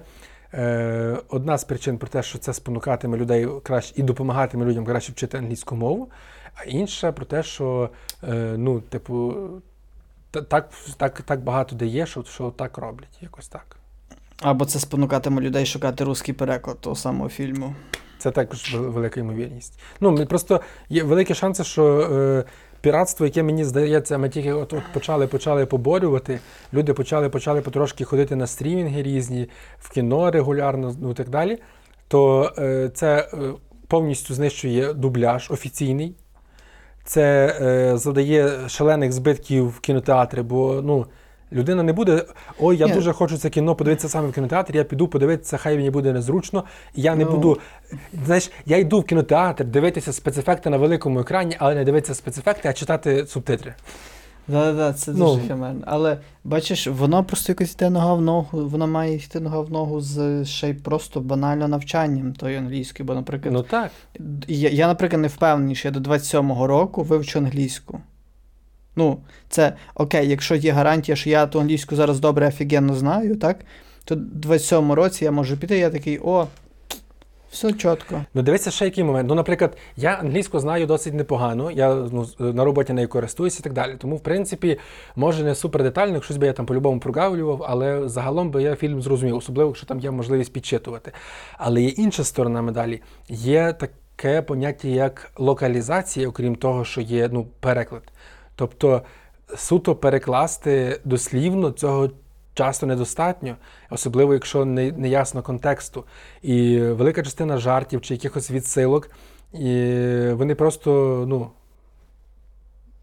[0.56, 5.12] Е, одна з причин про те, що це спонукатиме людей краще і допомагатиме людям краще
[5.12, 6.10] вчити англійську мову,
[6.56, 7.90] а інша про те, що
[8.24, 9.34] е, ну, типу,
[10.32, 13.78] та- так, так, так багато де є, що, що так роблять, якось так.
[14.44, 17.76] Або це спонукатиме людей шукати русський переклад того самого фільму.
[18.18, 19.80] Це також велика ймовірність.
[20.00, 22.44] Ну, просто є великі шанси, що е,
[22.82, 26.40] піратство, яке мені здається, ми тільки от, почали, почали поборювати.
[26.74, 31.58] Люди почали, почали потрошки ходити на стрімінги різні, в кіно регулярно, ну і так далі.
[32.08, 33.38] То е, це е,
[33.88, 36.16] повністю знищує дубляж офіційний.
[37.04, 41.06] Це е, завдає шалених збитків в кінотеатри, бо ну.
[41.54, 42.26] Людина не буде,
[42.60, 42.94] ой, я Ні.
[42.94, 46.64] дуже хочу це кіно подивитися саме в кінотеатрі, я піду подивитися, хай мені буде незручно,
[46.96, 47.32] і я не Ну.
[47.32, 47.58] буду.
[48.26, 52.74] Знаєш, я йду в кінотеатр дивитися спецефекти на великому екрані, але не дивитися спецефекти, а
[52.74, 53.74] читати субтитри.
[54.48, 55.18] Да-да, це Ну.
[55.36, 55.82] дуже химерно.
[55.86, 60.02] Але бачиш, воно просто якось йде нога в ногу, воно має йти нога в ногу
[60.02, 63.08] з ще й просто банально навчанням тої англійської.
[63.08, 63.92] Бо, наприклад, Ну так.
[64.48, 68.00] я, я, наприклад, не впевнений, що я до 27-го року вивчу англійську.
[68.96, 73.58] Ну, це окей, якщо є гарантія, що я ту англійську зараз добре офігенно знаю, так?
[74.06, 76.48] То в 27-му році я можу піти, я такий, о,
[77.54, 78.26] все чітко.
[78.34, 79.30] Ну дивися ще який момент.
[79.30, 83.74] Ну, наприклад, я англійську знаю досить непогано, я ну, на роботі нею користуюся і так
[83.74, 83.96] далі.
[83.98, 84.80] Тому, в принципі,
[85.16, 89.02] може не супер детально, щось би я там по-любому прогавлював, але загалом би я фільм
[89.02, 91.12] зрозумів, особливо, якщо там є можливість підчитувати.
[91.58, 93.02] Але є інша сторона медалі.
[93.30, 98.04] Є таке поняття, як локалізація, окрім того, що є ну, переклад.
[98.56, 99.02] Тобто
[99.58, 102.10] суто перекласти дослівно цього
[102.54, 103.56] часто недостатньо,
[103.90, 106.06] особливо якщо не, не ясно контексту.
[106.42, 109.10] І велика частина жартів чи якихось відсилок,
[109.54, 109.98] і
[110.32, 111.50] вони просто ну,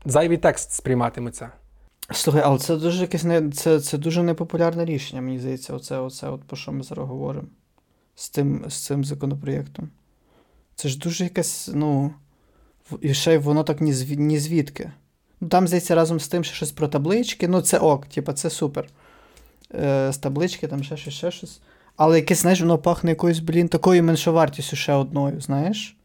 [0.05, 1.51] зайвий текст сприйматимуться.
[2.13, 6.29] Слухай, але це дуже якесь не це, це дуже непопулярне рішення, мені здається, оце, оце,
[6.29, 7.49] от про що ми зараз говоримо
[8.15, 9.91] з цим, з цим законопроєктом.
[10.75, 12.13] Це ж дуже якесь, ну.
[13.01, 14.93] І ще й воно так ні звідки.
[15.41, 17.49] Ну, там, здається, разом з тим ще щось про таблички.
[17.49, 18.87] Ну, це ок, типа, це супер.
[19.75, 21.61] Е, з таблички, там ще щось, ще щось.
[21.97, 25.97] Але якесь, знаєш, воно пахне якоюсь, блін, такою меншовартістю ще одною, знаєш?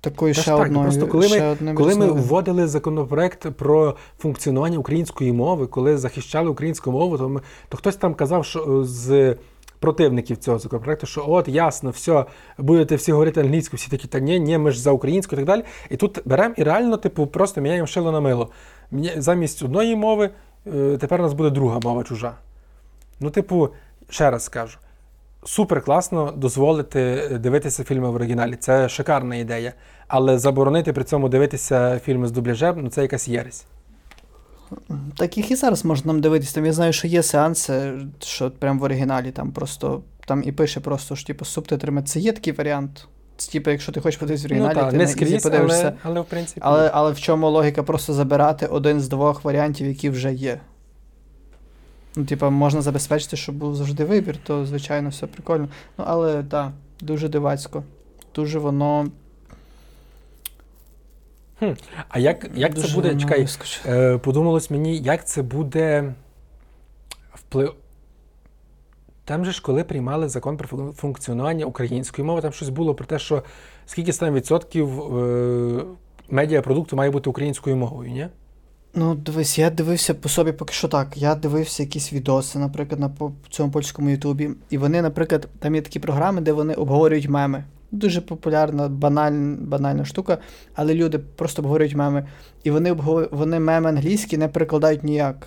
[0.00, 0.82] Такою Та ще так, одною.
[0.84, 6.92] просто коли ми- одним Коли ми вводили законопроект про функціонування української мови, коли захищали українську
[6.92, 9.36] мову, то, ми, то хтось там казав, що е, з
[9.80, 12.24] противників цього законопроекту, що от ясно, все,
[12.58, 15.46] будете всі говорити англійською, всі такі, та ні, ні, ми ж за українську і так
[15.46, 15.62] далі.
[15.90, 18.48] І тут беремо і реально, типу, просто міняємо шило на мило.
[19.16, 20.30] Замість одної мови
[20.66, 22.32] е, тепер у нас буде друга мова чужа.
[23.20, 23.68] Ну, типу,
[24.08, 24.78] ще раз скажу.
[25.44, 28.56] Супер класно дозволити е, дивитися фільми в оригіналі.
[28.56, 29.72] Це шикарна ідея.
[30.08, 33.66] Але заборонити при цьому дивитися фільми з дубляжем, ну це якась єресь.
[35.16, 36.54] Так їх і зараз можна нам дивитися.
[36.54, 40.80] Там я знаю, що є сеанси, що прям в оригіналі там просто там і пише
[40.80, 42.02] просто що типу з субтитрами.
[42.02, 43.08] Це є такий варіант.
[43.36, 45.80] Це типу, якщо ти хочеш подивитися в оригіналі, ну, та, ти не скрізь, подивишся.
[45.80, 46.60] але, але в принципі.
[46.64, 50.60] Але, але в чому логіка просто забирати один з двох варіантів, які вже є?
[52.16, 55.68] Ну, типа, можна забезпечити, щоб був завжди вибір, то звичайно все прикольно.
[55.98, 57.82] Ну, але так, дуже дивацько.
[58.34, 59.06] Дуже воно.
[62.08, 63.16] А як, як це буде?
[63.16, 63.46] Чекай,
[63.86, 66.14] е, подумалось мені, як це буде
[67.34, 67.74] вплив.
[69.24, 73.18] Там же ж, коли приймали закон про функціонування української мови, там щось було про те,
[73.18, 73.42] що
[73.86, 75.84] скільки там відсотків е,
[76.30, 78.28] медіапродукту має бути українською мовою, ні?
[78.94, 81.16] Ну, дивись, я дивився по собі поки що так.
[81.16, 83.10] Я дивився якісь відоси, наприклад, на
[83.50, 84.50] цьому польському Ютубі.
[84.70, 87.64] І вони, наприклад, там є такі програми, де вони обговорюють меми.
[87.90, 90.38] Дуже популярна, банальна, банальна штука,
[90.74, 92.26] але люди просто обговорюють меми.
[92.64, 92.92] І вони,
[93.30, 95.46] вони меми англійські не перекладають ніяк.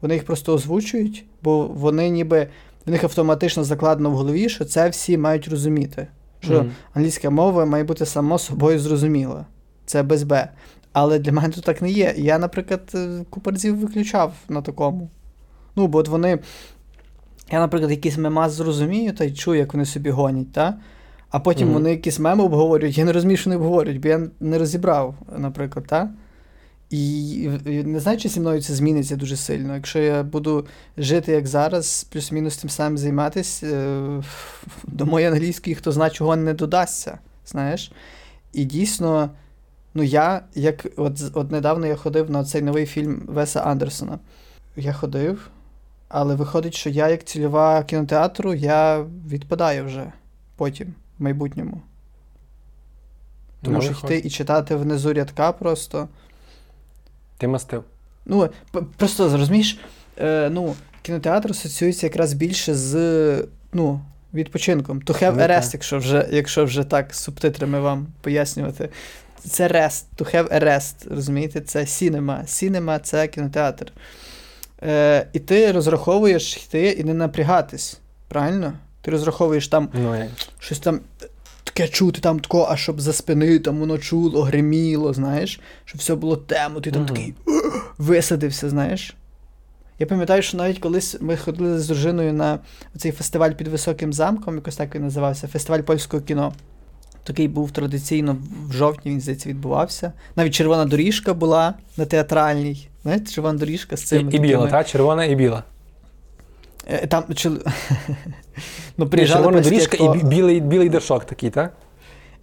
[0.00, 2.48] Вони їх просто озвучують, бо вони ніби
[2.86, 6.06] в них автоматично закладено в голові, що це всі мають розуміти.
[6.40, 6.70] Що Мгм.
[6.94, 9.46] англійська мова має бути само собою зрозуміла.
[9.86, 10.48] Це без Б.
[10.92, 12.14] Але для мене то так не є.
[12.16, 15.10] Я, наприклад, е, купу разів виключав на такому.
[15.76, 16.38] Ну, бо от вони.
[17.52, 20.78] Я, наприклад, якийсь мемас зрозумію та й чую, як вони собі гонять, та?
[21.30, 21.74] А потім Мгм.
[21.74, 25.86] вони якісь меми обговорюють, я не розумію, що вони обговорюють, бо я не розібрав, наприклад,
[25.86, 26.10] та?
[26.90, 29.74] І і не знаю, чи зі мною це зміниться дуже сильно.
[29.74, 30.66] Якщо я буду
[30.98, 34.22] жити як зараз, плюс-мінус тим самим займатися, е,
[34.84, 37.18] до моєї англійської хто зна чого не додасться.
[37.46, 37.92] Знаєш?
[38.52, 39.30] І дійсно,
[39.94, 44.18] ну я, як от, от недавно я ходив на цей новий фільм Веса Андерсона.
[44.76, 45.50] Я ходив,
[46.08, 50.12] але виходить, що я, як цільова кінотеатру, я відпадаю вже
[50.56, 51.80] потім, в майбутньому.
[53.62, 54.18] Тому Ну, що виходить.
[54.18, 56.08] йти і читати внизу рядка просто.
[57.38, 57.84] Ти мастив.
[58.26, 58.48] Ну,
[58.96, 59.78] просто розумієш,
[60.18, 62.94] е, ну, кінотеатр асоціюється якраз більше з
[63.72, 64.00] ну,
[64.34, 65.00] Відпочинком.
[65.00, 68.88] To have Ну, a rest, якщо вже, якщо вже так з субтитрами вам пояснювати.
[69.44, 71.60] Це rest, to have a rest, розумієте?
[71.60, 72.42] Це cinema.
[72.42, 73.92] Cinema– це кінотеатр.
[74.82, 77.98] Е, і ти розраховуєш йти і не напрягатись.
[78.28, 78.72] Правильно?
[79.08, 80.24] Ти розраховуєш там Ну,
[80.58, 81.00] щось там
[81.64, 86.14] таке чути, там тако, а щоб за спини там воно чуло, гриміло, знаєш, щоб все
[86.14, 87.08] було темно, ти там Мгм.
[87.14, 87.34] такий
[87.98, 89.14] висадився, знаєш.
[89.98, 92.58] Я пам'ятаю, що навіть колись ми ходили з дружиною на
[92.96, 96.52] цей фестиваль під високим замком, якось так він називався, фестиваль польського кіно.
[97.24, 98.36] Такий був традиційно
[98.68, 100.12] в жовтні, він здається, відбувався.
[100.36, 102.88] Навіть червона доріжка була на театральній.
[103.02, 104.30] Знаєте, червона доріжка з І, цими.
[104.34, 104.84] і біла, такими- та?
[104.84, 105.62] Червона і біла.
[106.86, 107.58] Е, Там, чол...
[108.96, 111.76] ну, приїжджали червона доріжка і бі- білий, білий дершок такий, так?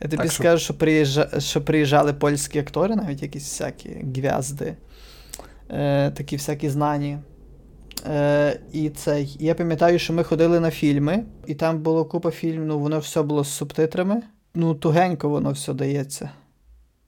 [0.02, 1.30] Я тобі Так що- скажу, що, приїжджа...
[1.40, 4.76] що приїжджали польські актори, навіть якісь всякі гвязди,
[5.70, 7.18] е, такі всякі знані.
[8.10, 9.38] Е, і цей.
[9.40, 13.22] Я пам'ятаю, що ми ходили на фільми, і там було купа фільмів, ну воно все
[13.22, 14.22] було з субтитрами.
[14.56, 16.30] Ну, тугенько воно все дається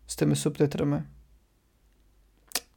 [0.08, 1.04] з тими субтитрами.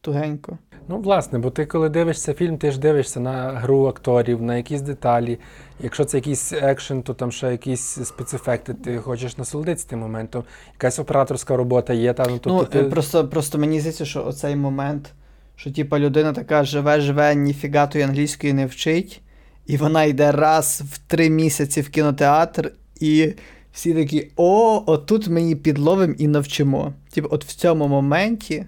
[0.00, 0.58] Тугенько.
[0.88, 4.80] Ну, власне, бо ти коли дивишся фільм, ти ж дивишся на гру акторів, на якісь
[4.80, 5.38] деталі.
[5.80, 10.44] Якщо це якийсь екшен, то там ще якісь спецефекти, ти хочеш насолодитися тим моментом.
[10.72, 12.78] Якась операторська робота є, та, ну, тобто ну, ти...
[12.78, 15.12] е, просто, просто мені здається, що оцей момент,
[15.56, 19.20] що типа людина така живе, живе, ніфіга тої англійської не вчить,
[19.66, 23.32] і вона йде раз в три місяці в кінотеатр, і
[23.72, 26.92] всі такі: о, отут ми її підловимо і навчимо.
[27.10, 28.66] Типу, от в цьому моменті.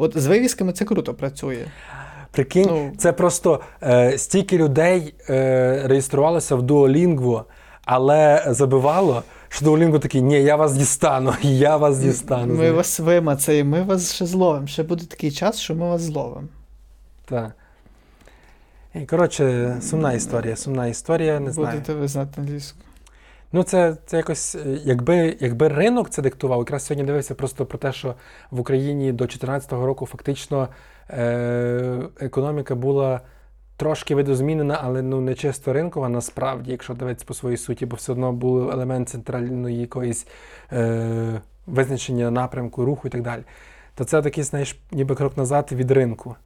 [0.00, 1.66] От з вивісками це круто працює.
[2.30, 2.92] Прикинь, Ну.
[2.98, 7.42] це просто е, стільки людей е, реєструвалося в Duolingo,
[7.84, 12.54] але забивало, що Duolingo такий, ні, я вас дістану, я вас дістану.
[12.54, 14.66] Ми вас вимацаємо, ми вас ще зловимо.
[14.66, 16.48] Ще буде такий час, що ми вас зловимо.
[17.24, 17.52] Так.
[19.10, 21.68] Коротше, сумна історія, сумна історія, не знаю.
[21.78, 22.78] Будете ви знати англійську.
[23.52, 27.78] Ну, це, це якось, е, якби, якби ринок це диктував, якраз сьогодні дивився просто про
[27.78, 28.14] те, що
[28.50, 30.68] в Україні до 2014 року фактично
[31.10, 33.20] е- економіка була
[33.76, 38.12] трошки видозмінена, але ну, не чисто ринкова, насправді, якщо дивитися по своїй суті, бо все
[38.12, 40.26] одно був елемент центральної якоїсь
[40.72, 43.42] е- визначення напрямку, руху і так далі.
[43.94, 46.36] То це такий, знаєш, ніби крок назад від ринку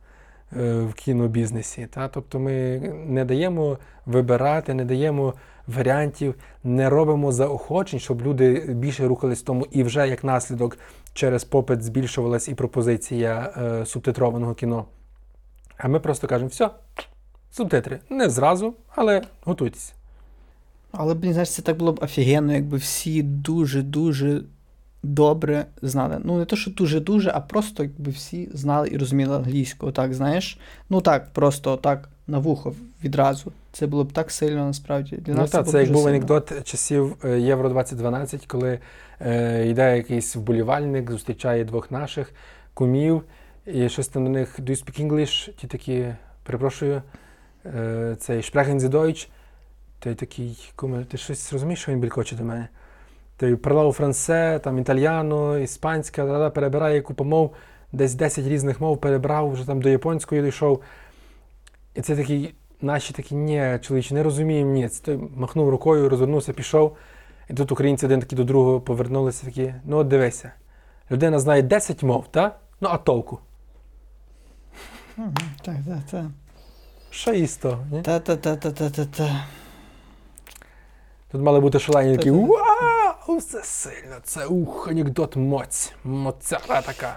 [0.56, 1.86] е, в кінобізнесі.
[1.86, 2.08] Та?
[2.08, 5.34] Тобто ми не даємо вибирати, не даємо
[5.66, 10.78] варіантів, не робимо заохочень, щоб люди більше рухались тому, і вже як наслідок
[11.12, 14.84] через попит збільшувалась і пропозиція е, субтитрованого кіно.
[15.76, 16.70] А ми просто кажемо, все,
[17.50, 18.00] субтитри.
[18.10, 19.94] Не зразу, але готуйтесь.
[20.92, 24.42] Але, блін, знаєш, це так було б офігенно, якби всі дуже-дуже
[25.02, 26.20] добре знали.
[26.24, 29.86] Ну, не то, що дуже-дуже, а просто якби всі знали і розуміли англійську.
[29.86, 30.58] Отак, знаєш?
[30.90, 33.52] Ну так, просто так на вухо відразу.
[33.72, 35.16] Це було б так сильно насправді.
[35.16, 36.10] Для Ну нас було це б як був сильно.
[36.10, 38.78] анекдот часів е, Євро 2012, коли
[39.20, 42.32] е, йде якийсь вболівальник, зустрічає двох наших
[42.74, 43.22] кумів,
[43.66, 45.52] і щось там до них do you speak English?
[45.52, 46.06] Ті такі,
[46.42, 47.02] перепрошую,
[47.66, 49.28] е, цей Sprechen Sie Deutsch?
[49.98, 52.68] Той такий, куме, ти щось розумієш, що він бількоче до мене?
[53.36, 57.54] Той parlavo франце, там італіано, іспанська, перебирає купу мов,
[57.92, 60.82] десь 10 різних мов перебрав, вже там до японської дійшов.
[61.94, 65.00] І це такий, наші такі, ні, чоловіче, не розуміємо ніц.
[65.00, 66.96] Той махнув рукою, розвернувся, пішов.
[67.50, 70.52] І тут українці один такий до другого повернулися, такі, ну от дивися.
[71.10, 72.56] Людина знає 10 мов, та?
[72.80, 73.38] Ну а толку?
[75.16, 76.24] Так, так, так.
[77.10, 77.86] Що із того?
[77.90, 78.02] Ні?
[78.02, 79.44] Та-та-та-та-та-та.
[81.32, 87.16] Тут мали бути шалені такі, вау, все сильно, це ух, анекдот моць, моцяра така.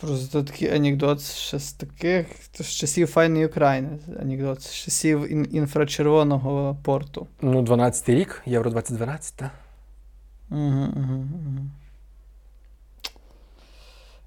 [0.00, 3.88] Просто такий анекдот ще з таких, то з часів файної України.
[4.20, 7.26] Анекдот з часів ін- інфрачервоного порту.
[7.42, 9.50] Ну, 12-й рік, Євро 2012, так?
[10.50, 10.60] Угу,
[10.96, 11.64] угу, угу.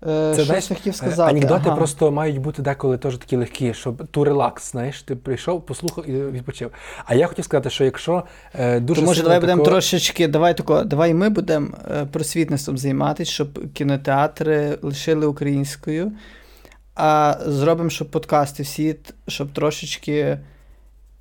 [0.07, 1.31] Е, Це, знаєш, хотів Е, сказати?
[1.31, 1.75] Анекдоти Ага.
[1.75, 6.21] просто мають бути деколи теж такі легкі, щоб ту релакс, знаєш, ти прийшов, послухав і
[6.31, 6.71] відпочив.
[7.05, 10.83] А я хотів сказати, що якщо е, дуже То може давай будемо трошечки, давай тако,
[10.83, 16.11] давай ми будемо е, просвітництвом займатися, щоб кінотеатри лишили українською,
[16.95, 18.95] а зробимо, щоб подкасти всі,
[19.27, 20.37] щоб трошечки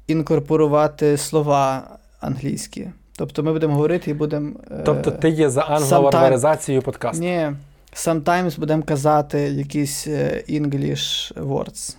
[0.07, 1.83] інкорпорувати слова
[2.21, 2.89] англійські.
[3.17, 4.51] Тобто ми будемо говорити і будемо.
[4.71, 7.23] е, Тобто ти є за англоварваризацією подкасту.
[7.23, 7.51] Ні.
[7.93, 11.97] Sometimes будемо казати якісь е, English words.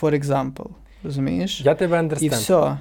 [0.00, 0.66] For example.
[1.04, 1.60] Розумієш?
[1.60, 2.78] Я тебе І все.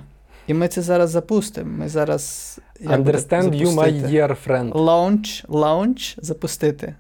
[0.47, 1.78] І ми це зараз запустимо.
[1.78, 2.59] Ми зараз.
[2.86, 4.71] Understand you, my dear friend.
[4.71, 6.95] Launch, launch, запустити.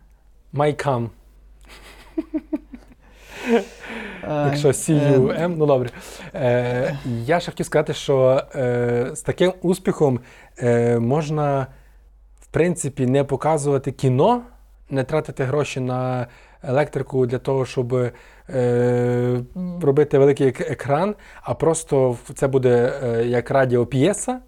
[0.53, 1.09] My come.
[4.23, 5.89] Е, Якщо CUM, ну добре.
[6.33, 10.19] Е, я ще хотів сказати, що е, з таким успіхом
[10.59, 11.67] е, можна,
[12.41, 14.41] в принципі, не показувати кіно,
[14.89, 16.27] не тратити гроші на
[16.63, 18.11] електрику для того, щоб
[18.49, 19.41] е,
[19.81, 24.39] робити великий екран, а просто це буде е, як радіоп'єса.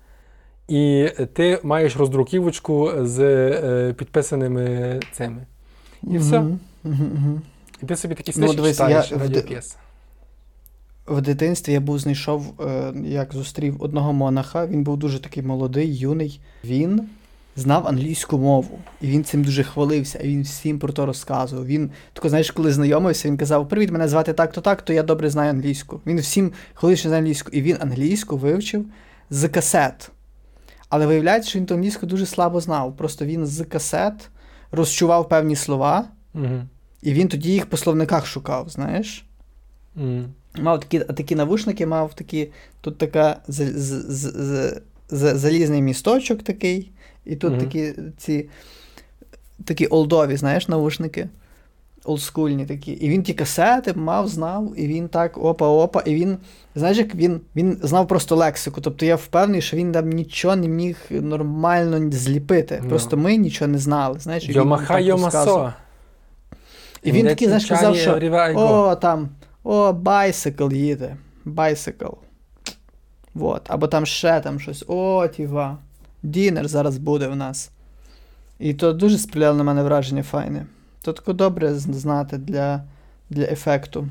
[0.67, 5.45] І ти маєш роздруківочку з е, підписаними цими.
[6.03, 6.43] І все.
[7.83, 9.77] І ти собі такі Ну, дивись, читаєш я в радіоп'єс.
[11.07, 14.67] В дитинстві я був знайшов, е, як зустрів одного монаха.
[14.67, 16.41] Він був дуже такий молодий, юний.
[16.63, 17.09] Він
[17.57, 21.65] знав англійську мову, і він цим дуже хвалився, і він всім про то розказував.
[21.65, 25.29] Він тако, знаєш, коли знайомився, він казав: Привіт, мене звати так-то так, то я добре
[25.29, 26.01] знаю англійську.
[26.05, 28.85] Він всім хвалився знає англійську, і він англійську вивчив
[29.29, 30.11] з касет.
[30.89, 32.97] Але виявляється, що він ту англійську дуже слабо знав.
[32.97, 34.29] Просто він з касет
[34.71, 36.61] розчував певні слова, Угу.
[37.01, 39.25] і він тоді їх по словниках шукав, знаєш.
[39.95, 40.21] Угу.
[40.59, 42.49] Мав такі, такі навушники, мав такі,
[42.81, 46.91] тут така з, з, з, з, з- залізний місточок такий,
[47.29, 47.61] і тут Мгм.
[47.61, 48.49] такі ці
[49.65, 51.29] такі олдові, знаєш, навушники.
[52.05, 52.91] Олдскульні такі.
[52.91, 56.37] І він ті касети мав, знав, і він так опа-опа, і він,
[56.75, 58.81] знаєш, як він, він знав просто лексику.
[58.81, 62.79] Тобто я впевнений, що він там нічого не міг нормально зліпити.
[62.83, 62.89] Ну.
[62.89, 64.19] Просто ми нічого не знали.
[64.19, 64.99] Знаєш, Йомаха.
[64.99, 65.73] Йомасо.
[67.03, 68.19] І він такий, знаєш, казав, що
[68.55, 69.29] о, там,
[69.63, 71.15] о, байсикл їде.
[71.45, 72.13] Байсикл.
[73.33, 73.61] Вот.
[73.67, 74.85] Або там ще там щось.
[74.87, 75.77] О, тіва.
[76.27, 77.71] Дінер зараз буде в нас.
[78.59, 80.65] І то дуже спляло на мене враження файне.
[81.01, 82.83] То тако добре знати для,
[83.29, 84.07] для ефекту.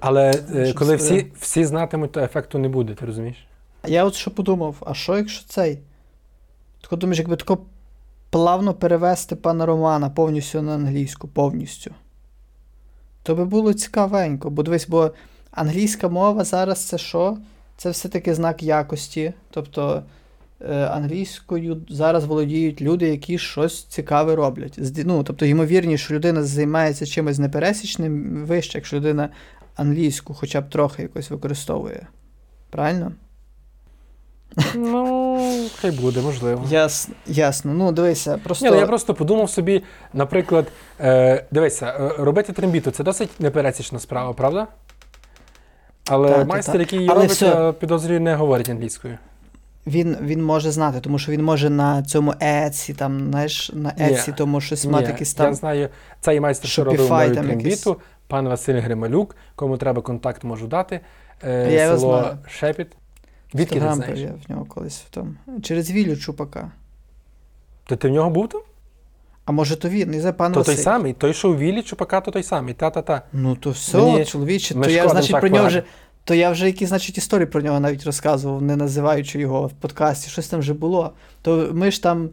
[0.00, 1.04] Але е, Щось коли таке.
[1.04, 3.46] всі, всі знатимуть, то ефекту не буде, ти розумієш?
[3.82, 5.78] А я от що подумав, а що якщо цей?
[6.80, 7.58] Тако думаєш, якби тако
[8.30, 11.90] плавно перевести пана Романа повністю на англійську, повністю.
[13.22, 15.10] То би було цікавенько, бо дивись, бо
[15.50, 17.38] англійська мова зараз це що?
[17.76, 19.32] Це все-таки знак якості.
[19.50, 20.02] Тобто
[20.90, 24.78] англійською зараз володіють люди, які щось цікаве роблять.
[25.04, 29.28] Ну, тобто, ймовірніше, що людина займається чимось непересічним вище, якщо людина
[29.76, 32.06] англійську хоча б трохи якось використовує.
[32.70, 33.12] Правильно?
[34.74, 35.38] Ну,
[35.80, 36.64] хай буде, можливо.
[36.70, 37.74] Ясно, ясно.
[37.74, 38.64] Ну, дивися, просто.
[38.64, 39.82] Ні, ну я просто подумав собі,
[40.12, 40.66] наприклад,
[41.00, 44.66] е, дивися, е, робити трембіту це досить непересічна справа, правда?
[46.08, 46.78] Але Та, та, майстер, та.
[46.80, 49.18] який її робить, все- підозрюю, не говорить англійською.
[49.86, 54.34] Він, він може знати, тому що він може на цьому Etsy, там, знаєш, на Etsy,
[54.36, 55.54] тому щось мати якийсь я там.
[55.54, 55.88] знаю,
[56.20, 61.00] цей майстер, що робив мою трембіту, пан Василь Грималюк, кому треба контакт, можу дати.
[61.44, 62.38] Е, Я його село знаю.
[62.48, 62.86] Шепіт.
[63.54, 64.18] Відки ти знаєш?
[64.20, 65.30] я в нього колись в тому.
[65.62, 66.70] Через Вілю Чупака.
[67.86, 68.60] То ти в нього був там?
[69.44, 70.74] А може то він, не знаю, пан То Василь.
[70.74, 72.74] той самий, той, що у Віллі Чупака, то той самий.
[72.74, 73.22] Та-та-та.
[73.32, 75.82] Ну то все, Мені- чоловіче, то я, значить, про нього вже.
[76.26, 80.30] То я вже якісь, значить, історії про нього навіть розказував, не називаючи його в подкасті,
[80.30, 81.12] щось там вже було.
[81.42, 82.30] То ми ж там.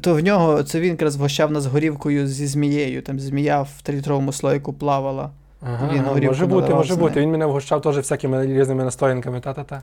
[0.00, 3.02] То в нього це він якраз вгощав нас горівкою зі змією.
[3.02, 5.30] Там змія в трилітровому слоїку плавала.
[5.60, 7.20] Ага, Він горівку може бути, може бути.
[7.20, 9.40] Він мене вгощав теж всякими різними настоянками.
[9.40, 9.82] Та-та-та.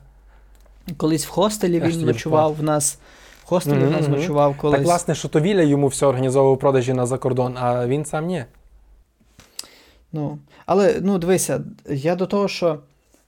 [0.97, 2.99] Колись в хостелі Аж він ночував в нас.
[3.43, 4.77] В хостелі в нас ночував колись.
[4.77, 8.45] Так, власне, що то Віля йому все організовував продажі на закордон, а він сам ні.
[10.13, 12.79] Ну, але ну дивися, я до того, що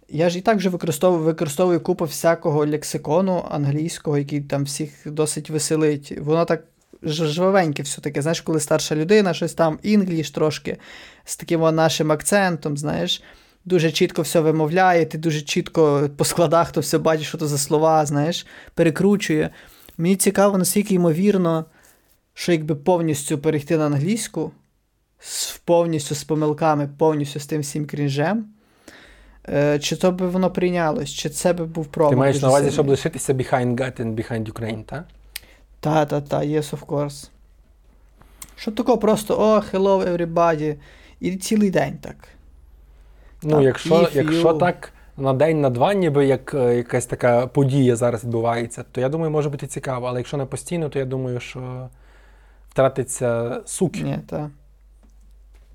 [0.09, 5.49] я ж і так вже використовую, використовую купу всякого лексикону англійського, який там всіх досить
[5.49, 6.13] веселить.
[6.21, 6.63] Воно так
[7.03, 8.21] жвавеньке все таке.
[8.21, 10.77] Знаєш, коли старша людина, щось там English трошки
[11.25, 13.23] з таким нашим акцентом, знаєш.
[13.65, 17.57] Дуже чітко все вимовляє, ти дуже чітко по складах то все бачиш, що то за
[17.57, 19.49] слова, знаєш, перекручує.
[19.97, 21.65] Мені цікаво, наскільки ймовірно,
[22.33, 24.51] що якби повністю перейти на англійську,
[25.65, 28.45] повністю з помилками, повністю з тим всім крінжем,
[29.79, 32.09] чи то би воно прийнялось, чи це би був промах.
[32.11, 35.03] Ти маєш на увазі, щоб лишитися behind God and behind Ukraine, так?
[35.79, 37.29] Та, та, та, yes, of course.
[38.55, 40.75] Щоб тако просто, о, hello everybody,
[41.19, 42.15] і цілий день так.
[43.43, 47.47] Ну, Так, якщо, якщо you- так на день, на два, ніби як е, якась така
[47.47, 50.07] подія зараз відбувається, то я думаю, може бути цікаво.
[50.07, 51.89] Але якщо не постійно, то я думаю, що
[52.69, 53.95] втратиться сук.
[53.95, 54.49] Ні, та.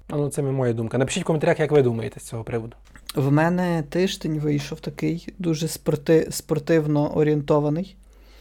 [0.09, 0.99] Ну, це моя думка.
[0.99, 2.77] Напишіть в коментарях, як ви думаєте з цього приводу.
[3.15, 7.97] В мене тиждень вийшов такий дуже спорти, спортивно орієнтований.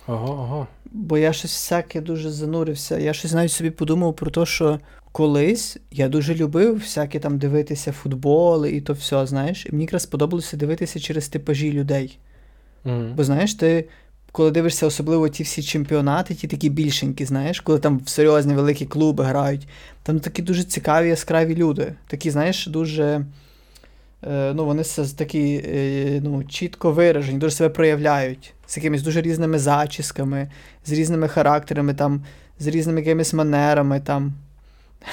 [0.08, 0.68] Ого, ого.
[0.92, 2.98] Бо я щось всяке дуже занурився.
[2.98, 4.80] Я щось навіть собі подумав про те, що
[5.12, 9.66] колись я дуже любив всяке там дивитися футболи і то все, знаєш.
[9.66, 12.20] І мені якраз сподобалося дивитися через типажі людей.
[12.84, 13.14] Мгм.
[13.16, 13.86] Бо знаєш, ти.
[14.32, 18.86] Коли дивишся особливо ті всі чемпіонати, ті такі більшенькі, знаєш, коли там в серйозні великі
[18.86, 19.68] клуби грають,
[20.04, 21.94] там такі дуже цікаві, яскраві люди.
[22.08, 23.26] Такі, знаєш, дуже
[24.54, 24.84] ну, вони
[25.18, 30.52] такі е, ну, чітко виражені, дуже себе проявляють з якимись дуже різними зачісками,
[30.86, 32.26] з різними характерами, там,
[32.60, 34.34] з різними якимись манерами, там,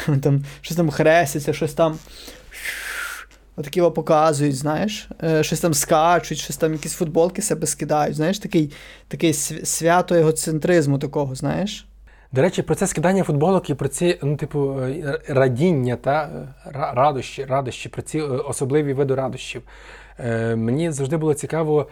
[0.22, 1.98] там щось там хрестяться, щось там.
[3.56, 8.38] Отакі во показують, знаєш, е, щось там скачуть, щось там якісь футболки себе скидають, знаєш,
[8.38, 8.72] такий,
[9.08, 11.86] такий свя- свято егоцентризму такого, знаєш.
[12.36, 16.48] До речі, про це скидання футболок і про ці, ну, типу, е, радіння та е,
[16.72, 19.62] радощі, радощі, про ці е, особливі види радощів.
[20.18, 21.88] Е, мені завжди було цікаво,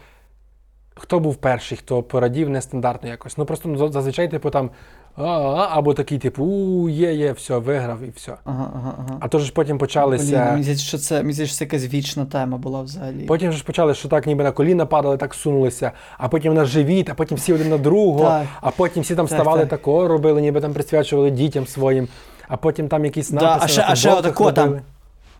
[0.94, 3.38] хто був перший, хто порадів нестандартно якось.
[3.38, 4.70] Ну просто ну, зазвичай, типу, там,
[5.16, 8.32] а, або такий, типу, у, є, є, все, виграв і все.
[8.44, 9.16] Ага, ага, ага.
[9.20, 10.24] А то ж потім почалися.
[10.24, 13.24] здається, що це, здається, що це якась вічна тема була взагалі.
[13.24, 17.10] Потім ж почали, що так ніби на коліна падали, так сунулися, а потім на живіт,
[17.10, 18.46] а потім всі один на другого, Так.
[18.60, 19.68] а потім всі там Так, ставали так.
[19.68, 22.08] тако, робили, ніби там присвячували дітям своїм,
[22.48, 24.64] а потім там якісь Да, написи а ще- на а ще футболках отако там.
[24.64, 24.82] робили.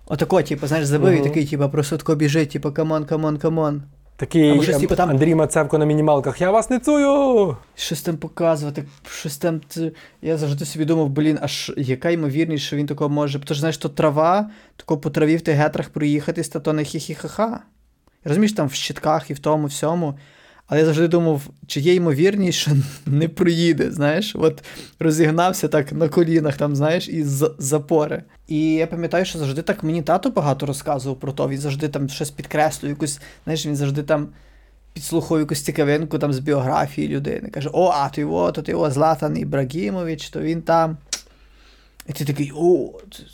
[0.07, 3.83] Отако, типу, знаєш, забив і такий, типу, просто тако біжить, типу, камон, камон, камон.
[4.17, 7.57] Такий щось типу там- Андрій Мацевко на мінімалках, я вас не чую!
[7.75, 9.61] Щось там показувати, щось там.
[9.61, 9.93] т-
[10.23, 13.41] Я завжди собі думав, блін, аж яка ймовірність, що він такого може.
[13.45, 17.59] Тож, знаєш, то трава, тако по траві в тих гетрах проїхатись, та то не хі-хі-ха-ха.
[18.25, 20.15] Розумієш, там в щитках і в тому всьому.
[20.67, 22.71] Але я завжди думав, чи є ймовірність, що
[23.07, 24.65] не проїде, знаєш, от
[24.99, 27.25] розігнався так на колінах, там, знаєш, і
[27.59, 28.23] запори.
[28.49, 31.49] І я пам'ятаю, що завжди так мені тато багато розказував про то.
[31.49, 34.29] Він завжди там щось підкреслює, якусь, знаєш, він завжди там
[34.93, 37.49] підслухав якусь цікавинку там з біографії людини.
[37.49, 40.97] Каже: О, а то його, то його Златан Ібрагімович, то він там.
[42.07, 42.93] І ти такий, о,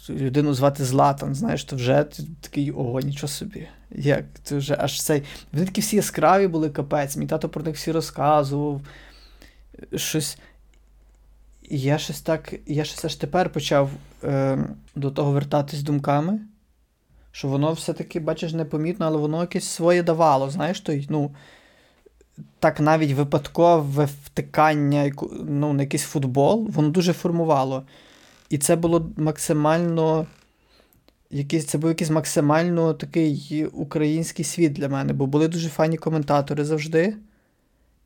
[0.09, 3.69] людину звати Златан, знаєш, то вже ти такий, ого, нічого собі.
[3.91, 4.25] Як?
[4.43, 5.23] Це вже аж цей.
[5.53, 7.17] Вони такі всі яскраві були капець.
[7.17, 8.81] Мій тато про них всі розказував.
[9.95, 10.39] Щось.
[11.71, 12.55] Я щось так.
[12.67, 13.91] Я щось аж тепер почав
[14.25, 14.59] е,
[14.95, 16.41] до того вертатись думками.
[17.33, 21.35] Що воно все-таки, бачиш, непомітно, але воно якесь своє давало, знаєш, той, ну.
[22.59, 25.13] Так навіть випадкове втикання
[25.49, 27.85] ну, на якийсь футбол, воно дуже формувало.
[28.51, 30.27] І це було максимально.
[31.31, 36.65] Якийсь, це був якийсь максимально такий український світ для мене, бо були дуже файні коментатори
[36.65, 37.17] завжди.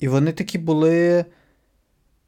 [0.00, 1.24] І вони такі були.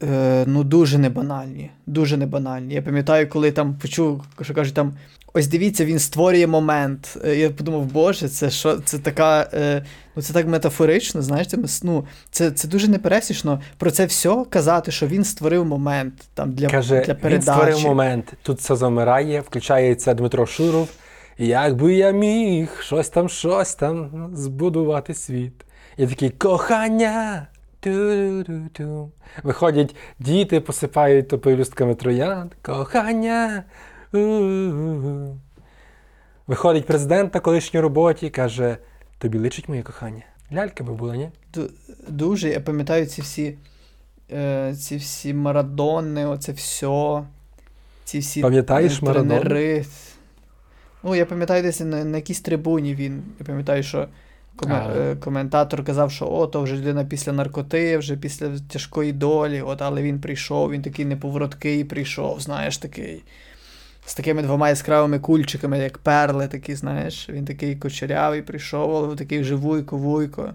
[0.03, 1.71] Е, ну, дуже небанальні.
[1.85, 2.73] Дуже небанальні.
[2.73, 4.93] Я пам'ятаю, коли там почув, що кажуть там.
[5.37, 7.17] Ось дивіться, він створює момент.
[7.25, 8.77] Е, Я подумав, боже, це що?
[8.77, 9.49] Це така.
[9.53, 9.85] Е,
[10.15, 14.91] ну це так метафорично, знаєш, це, ну, це, це дуже непересічно про це все казати,
[14.91, 20.13] що він створив момент там для, Каже, для він створив момент, тут все замирає, включається
[20.13, 20.89] Дмитро Шуров.
[21.37, 25.65] Якби я міг щось там, щось там збудувати світ.
[25.97, 27.47] І такий кохання.
[27.79, 29.09] Ту-ру-ру-ту.
[29.43, 32.51] Виходять діти, посипають то пелюстками троянд.
[32.61, 33.63] Кохання.
[36.47, 38.77] Виходить президент на колишній роботі, і каже:
[39.17, 40.23] тобі личить моє кохання.
[40.53, 41.29] Лялька би була, ні?
[42.07, 43.57] Дуже, я пам'ятаю ці всі,
[44.31, 47.23] е, ці всі марадони, оце все.
[48.03, 49.85] Ці всі Пам'ятаєш тренери.
[51.03, 53.23] Ну, я пам'ятаю десь на, на якійсь трибуні він.
[53.39, 54.07] Я пам'ятаю, що
[54.67, 54.93] А.
[54.97, 59.81] е, коментатор казав, що о, то вже людина після наркоти, вже після тяжкої долі, от,
[59.81, 63.23] але він прийшов, він такий неповороткий прийшов, знаєш, такий.
[64.07, 67.29] З такими двома яскравими кульчиками, як перли, такі, знаєш.
[67.29, 70.53] Він такий кучерявий прийшов, але такий вже вуйко-вуйко.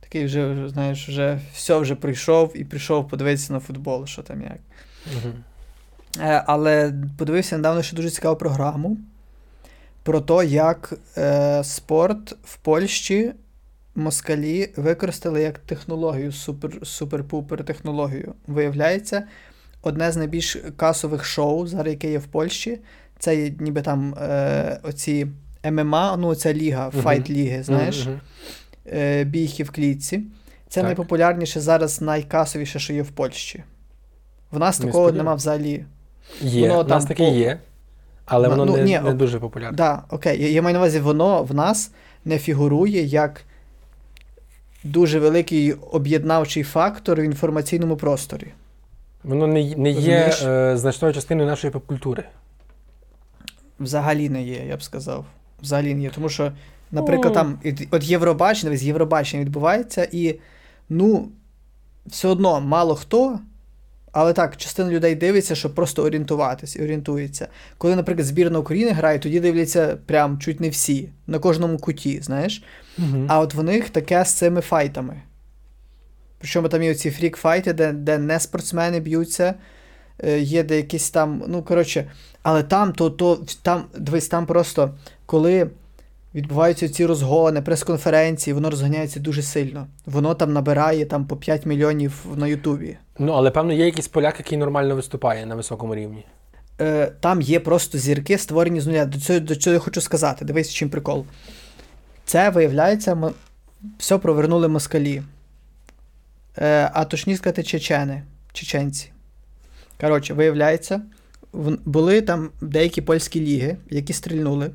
[0.00, 4.58] Такий вже, знаєш, вже все вже прийшов і прийшов подивитися на футбол, що там як.
[5.06, 5.34] Угу.
[6.46, 8.98] Але подивився недавно ще дуже цікаву програму
[10.02, 13.32] про те, як е, спорт в Польщі
[13.94, 18.34] москалі використали як технологію, супер, супер-пупер технологію.
[18.46, 19.22] Виявляється,
[19.82, 22.78] одне з найбільш касових шоу, зараз яке є в Польщі,
[23.18, 25.26] це є ніби там е, оці
[25.70, 27.02] ММА, ну ця ліга, Мгм.
[27.02, 28.08] файт-ліги, знаєш,
[28.92, 30.22] е, бійки в клітці.
[30.68, 30.84] Це Так.
[30.84, 33.62] найпопулярніше зараз, найкасовіше, що є в Польщі.
[34.50, 35.16] В нас такого Несподівано.
[35.24, 35.84] нема взагалі.
[36.40, 37.58] Є, Воно у нас там таке по- є,
[38.24, 39.76] але воно ну, не, ні, не дуже популярне.
[39.76, 40.42] Да, окей.
[40.42, 41.90] Я, я маю на увазі, воно в нас
[42.24, 43.40] не фігурує як
[44.84, 48.46] дуже великий об'єднавчий фактор в інформаційному просторі.
[49.24, 50.42] Воно не, не є Розумієш?
[50.42, 52.24] е, значною частиною нашої попкультури.
[53.80, 55.24] Взагалі не є, я б сказав.
[55.62, 56.10] Взагалі не є.
[56.14, 56.52] Тому що,
[56.92, 57.34] наприклад, Ну.
[57.34, 60.38] там і- от Євробачення, з Євробачення відбувається, і
[60.88, 61.28] ну,
[62.06, 63.38] все одно мало хто.
[64.12, 67.48] Але так, частина людей дивиться, щоб просто орієнтуватись і орієнтується.
[67.78, 72.62] Коли, наприклад, збірна України грає, тоді дивляться прям чуть не всі, на кожному куті, знаєш.
[72.98, 73.24] Угу.
[73.28, 75.22] А от в них таке з цими файтами.
[76.38, 79.54] Причому там є оці фрік-файти, де, де не спортсмени б'ються,
[80.24, 82.10] е, є де якісь там, ну, коротше,
[82.42, 84.94] але там, то, то, там, дивись, там просто,
[85.26, 85.70] коли
[86.34, 89.86] відбуваються ці розгони, прес-конференції, воно розганяється дуже сильно.
[90.06, 92.96] Воно там набирає там по 5 мільйонів на Ютубі.
[93.18, 96.24] Ну, але певно, є якийсь поляк, який нормально виступає на високому рівні.
[96.80, 99.04] Е, там є просто зірки, створені з нуля.
[99.04, 100.44] До цього, до чого я хочу сказати.
[100.44, 101.24] Дивись, чим прикол.
[102.24, 103.32] Це, виявляється,
[103.98, 105.22] все провернули москалі.
[106.60, 109.10] Е, а точніше сказати, чечени, чеченці.
[110.00, 111.02] Коротше, виявляється,
[111.84, 114.70] були там деякі польські ліги, які стрільнули.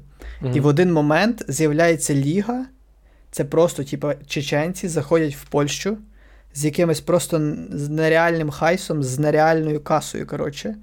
[0.53, 2.65] І в один момент з'являється ліга.
[3.31, 5.97] Це просто, типу, чеченці заходять в Польщу
[6.53, 10.27] з якимось просто з нереальним хайсом, з нереальною касою.
[10.27, 10.75] Коротше.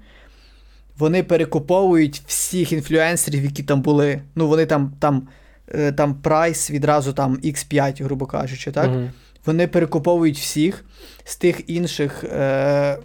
[0.97, 4.21] Вони перекуповують всіх інфлюенсерів, які там були.
[4.35, 5.27] Ну, вони там, там,
[5.67, 8.89] е, там прайс відразу там X5, грубо кажучи, так?
[8.89, 9.11] Мгм.
[9.45, 10.85] Вони перекуповують всіх
[11.23, 12.97] з тих інших е,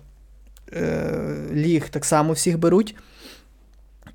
[0.73, 2.95] е, ліг так само всіх беруть,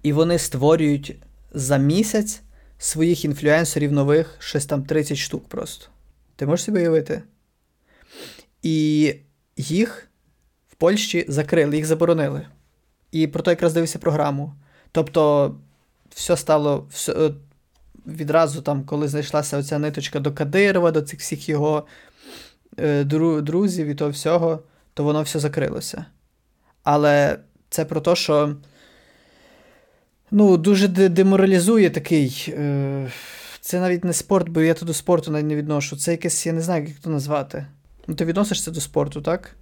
[0.04, 1.16] і вони створюють
[1.54, 2.42] за місяць
[2.78, 5.88] своїх інфлюенсерів нових, щось там 30 штук просто.
[6.36, 7.24] Ти можеш собі уявити?
[8.64, 9.16] І
[9.58, 10.08] їх
[10.72, 12.46] в Польщі закрили, їх заборонили.
[13.12, 14.54] І про то якраз дивився програму.
[14.92, 15.56] Тобто,
[16.10, 17.32] все стало все, е,
[18.08, 21.86] відразу там, коли знайшлася оця ниточка до Кадирова, до цих всіх його
[23.42, 24.60] друзів і того всього,
[24.94, 26.06] то воно все закрилося.
[26.84, 27.38] Але
[27.70, 28.56] це про те, що
[30.32, 32.54] ну, дуже деморалізує такий.
[32.58, 33.12] Е,
[33.62, 35.98] це навіть не спорт, бо я то до спорту навіть не відношу.
[35.98, 37.66] Це якесь, я не знаю, як то назвати.
[38.08, 39.56] Ну, ти відносишся до спорту, так?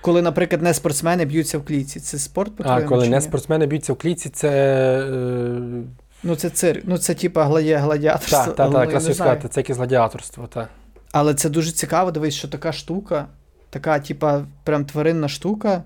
[0.00, 2.00] Коли, наприклад, не спортсмени б'ються в клітці.
[2.00, 2.88] Це спорт, А по-твоєму?
[2.88, 4.48] коли не спортсмени б'ються в клітці, це.
[4.48, 5.82] Е...
[6.22, 6.82] Ну, це цирк.
[6.86, 8.52] Ну, це типа гладіаторство.
[8.52, 10.68] Так, так, так, ну, сказати, це якесь гладіаторство, так.
[11.12, 13.26] Але це дуже цікаво, дивись, що така штука,
[13.70, 15.82] така, типа, прям тваринна штука,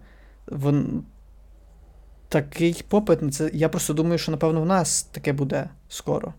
[0.46, 1.04] вон...
[2.28, 3.50] такий попит на це.
[3.52, 6.34] Я просто думаю, що, напевно, в нас таке буде скоро.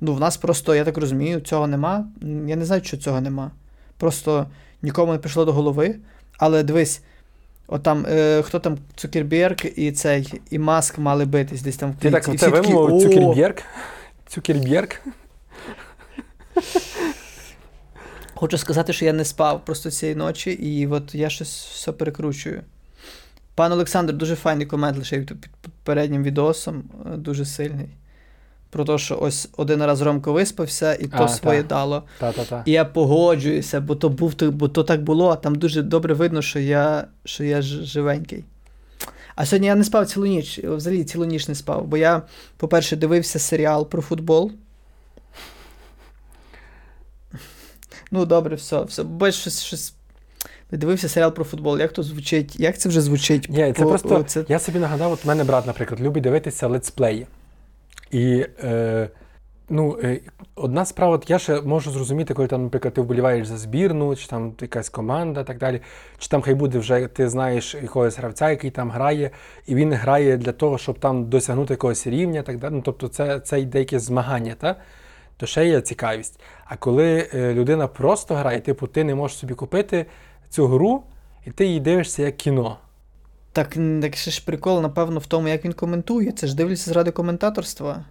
[0.00, 2.06] Ну, в нас просто, я так розумію, цього нема.
[2.46, 3.50] Я не знаю, що цього нема.
[3.98, 4.46] Просто
[4.82, 5.96] нікому не прийшло до голови.
[6.38, 7.02] Але дивись,
[7.66, 12.10] отам, е, хто там Цукерберг і цей, і Маск мали битись десь там в Ти
[12.10, 12.38] так клітці.
[12.38, 13.62] Це вимовив Цукерберг?
[14.26, 14.88] Цукерберг?
[18.38, 22.62] Хочу сказати, що я не спав просто цієї ночі, і от я щось все перекручую.
[23.54, 27.88] Пан Олександр, дуже файний комент лишив під попереднім відосом, е, дуже сильний.
[28.70, 31.66] Про те, що ось один раз Ромко виспався, і то А, своє так.
[31.66, 32.02] дало.
[32.18, 32.62] Та-та-та.
[32.66, 36.42] І я погоджуюся, бо то був бо то так було, а там дуже добре видно,
[36.42, 38.44] що я, що я живенький.
[39.34, 41.86] А сьогодні я не спав цілу ніч, взагалі цілу ніч не спав.
[41.86, 42.22] Бо я,
[42.56, 44.52] по-перше, дивився серіал про футбол.
[48.16, 49.02] Ну, добре, все, все.
[49.02, 49.94] Бо щось, щось.
[50.70, 51.78] Дивився серіал про футбол.
[51.78, 52.60] Як то звучить?
[52.60, 53.46] Як це вже звучить?
[53.50, 54.22] Ні, це По- просто.
[54.22, 57.26] це- Я собі нагадав, от мене брат, наприклад, любить дивитися летсплеї.
[58.10, 59.08] І е,
[59.68, 60.20] ну, е,
[60.54, 64.26] одна справа, от я ще можу зрозуміти, коли там, наприклад, ти вболіваєш за збірну, чи
[64.26, 65.80] там якась команда, так далі.
[66.18, 69.30] Чи там хай буде вже ти знаєш якогось гравця, який там грає,
[69.66, 72.74] і він грає для того, щоб там досягнути якогось рівня, так далі.
[72.74, 74.76] Ну, тобто, це, це йде якесь змагання, та?
[75.36, 76.40] то ще є цікавість.
[76.68, 80.06] А коли е, людина просто грає, типу, ти не можеш собі купити
[80.48, 81.02] цю гру,
[81.46, 82.78] і ти її дивишся як кіно.
[83.52, 86.32] Так, так ще ж прикол, напевно, в тому, як він коментує.
[86.32, 88.04] Це ж дивляться заради коментаторства.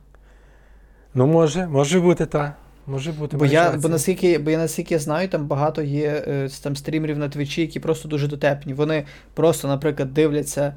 [1.14, 2.54] Ну, може, може бути, так.
[2.88, 3.38] Може бути.
[3.38, 7.18] Бо я, бо наскільки, бо я наскільки я знаю, там багато є е, там стрімерів
[7.18, 8.74] на Твічі, які просто дуже дотепні.
[8.74, 10.74] Вони просто, наприклад, дивляться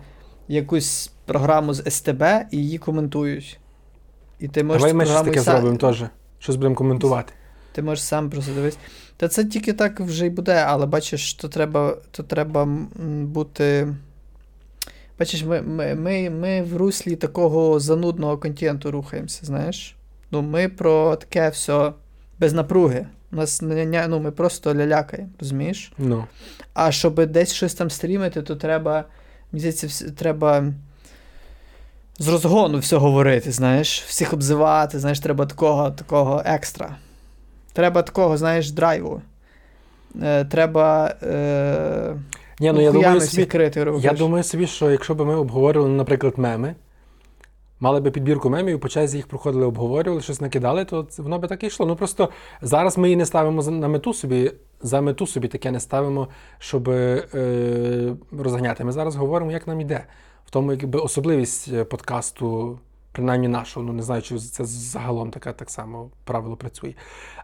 [0.49, 3.61] якусь програму з СТБ і її коментують.
[4.39, 6.05] І ти можеш Давай ми щось таке сам, зробимо теж.
[6.39, 7.33] Щось будемо коментувати.
[7.73, 8.79] Ти можеш сам просто дивитися.
[9.17, 12.69] Та це тільки так вже й буде, але бачиш, то треба, то треба
[13.23, 13.95] бути.
[15.19, 19.97] Бачиш, ми, ми, ми, ми в руслі такого занудного контенту рухаємося, знаєш?
[20.31, 21.93] Ну, ми про таке все
[22.39, 23.07] без напруги.
[23.33, 25.93] У нас ну, ми просто лялякаємо, розумієш?
[25.99, 26.25] Ну.
[26.75, 29.05] А щоб десь щось там стрімити, то треба.
[29.53, 30.73] Мені здається, треба
[32.19, 36.97] з розгону все говорити, знаєш, всіх обзивати, знаєш, треба такого, такого екстра.
[37.79, 39.23] Треба такого, знаєш, драйву.
[40.23, 41.15] Е, треба.
[41.23, 42.17] Е,
[42.61, 46.35] Ні, ну я думаю, собі, крити, я думаю собі, що якщо б ми обговорювали, наприклад,
[46.37, 46.75] меми,
[47.81, 51.49] мали би підбірку мемів, і по черзі їх проходили, обговорювали, щось накидали, то воно би
[51.49, 51.87] так і йшло.
[51.87, 52.29] Ну просто
[52.63, 54.53] зараз ми її не ставимо на мету собі,
[54.83, 58.85] за мету собі таке не ставимо, щоб е, розганяти.
[58.85, 60.05] Ми зараз говоримо, як нам іде.
[60.47, 62.79] В тому, якби особливість е, подкасту,
[63.13, 66.95] принаймні нашого, ну не знаю, чи це загалом таке так само правило працює.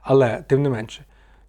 [0.02, 1.04] Але тим не менше,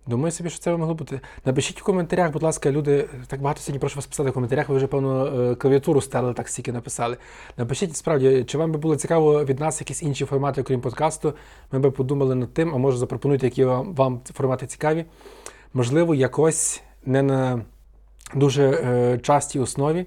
[0.08, 1.20] Думаю собі, що це могло бути.
[1.46, 4.76] Напишіть в коментарях, будь ласка, люди, так багато сьогодні прошу вас писати в коментарях, ви
[4.76, 7.18] вже, певно, е, клавіатуру стали, так стільки написали.
[7.58, 11.34] Напишіть справді, чи вам би було цікаво від нас якісь інші формати, окрім подкасту.
[11.72, 15.06] Ми би подумали над тим, а може запропонуйте, які вам, вам формати цікаві.
[15.74, 17.62] Можливо, якось не на
[18.36, 20.06] дуже е, частій основі,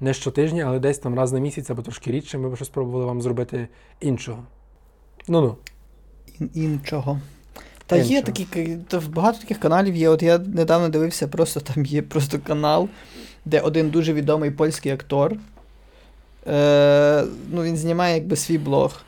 [0.00, 3.04] не щотижня, але десь там раз на місяць або трошки рідше, ми б щось спробували
[3.04, 3.68] вам зробити
[4.00, 4.42] іншого.
[5.28, 5.56] Ну-ну.
[6.54, 7.20] Іншого.
[7.86, 8.44] Та є такі,
[8.88, 10.08] та багато таких каналів є.
[10.08, 12.88] От я недавно дивився, просто там є просто канал,
[13.44, 15.36] де один дуже відомий польський актор.
[16.46, 19.00] Е, ну, він знімає якби свій блог.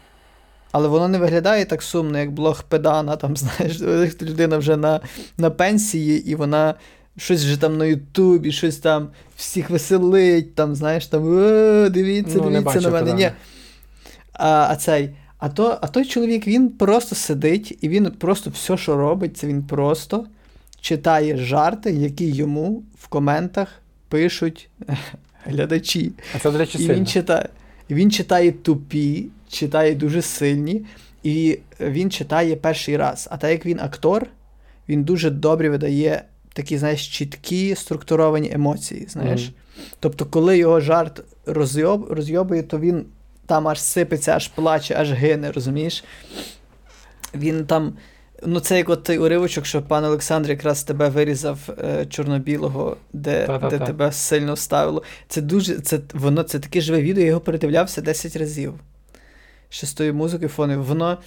[0.73, 3.81] Але воно не виглядає так сумно, як блог педана, там, знаєш,
[4.23, 5.01] людина вже на,
[5.39, 6.75] на пенсії, і вона
[7.17, 12.51] щось вже там на Ютубі, щось там всіх веселить, там, знаєш, там «О, дивіться, Ну,
[12.51, 13.13] не дивіться на мене.
[13.13, 13.31] Ні.
[14.33, 15.11] А, а цей.
[15.39, 19.47] А, то, а той чоловік він просто сидить, і він просто все, що робить, це
[19.47, 20.27] він просто
[20.81, 23.69] читає жарти, які йому в коментах
[24.09, 24.69] пишуть
[25.45, 26.13] глядачі.
[26.37, 27.49] А це, до речі, І він читає,
[27.91, 30.85] він читає тупі, читає дуже сильні,
[31.23, 33.29] і він читає перший раз.
[33.31, 34.27] А так як він актор,
[34.89, 39.07] він дуже добре видає такі, знаєш, чіткі структуровані емоції.
[39.09, 39.43] Знаєш.
[39.43, 39.53] Мгм.
[40.01, 43.05] Тобто, коли його жарт розйоб, розйобує, то він
[43.47, 46.05] там аж сипеться, аж плаче, аж гине, розумієш?
[47.35, 47.93] Він там.
[48.47, 53.47] Ну, це як от той уривочок, що пан Олександр якраз тебе вирізав е, чорно-білого, де,
[53.47, 53.79] Та-та-та.
[53.79, 55.03] де тебе сильно вставило.
[55.29, 55.81] Це дуже.
[55.81, 58.75] Це, воно, це таке живе відео, я його передивлявся 10 разів.
[59.69, 60.89] Ще з тою музикою фоновою.
[60.89, 61.19] Воно.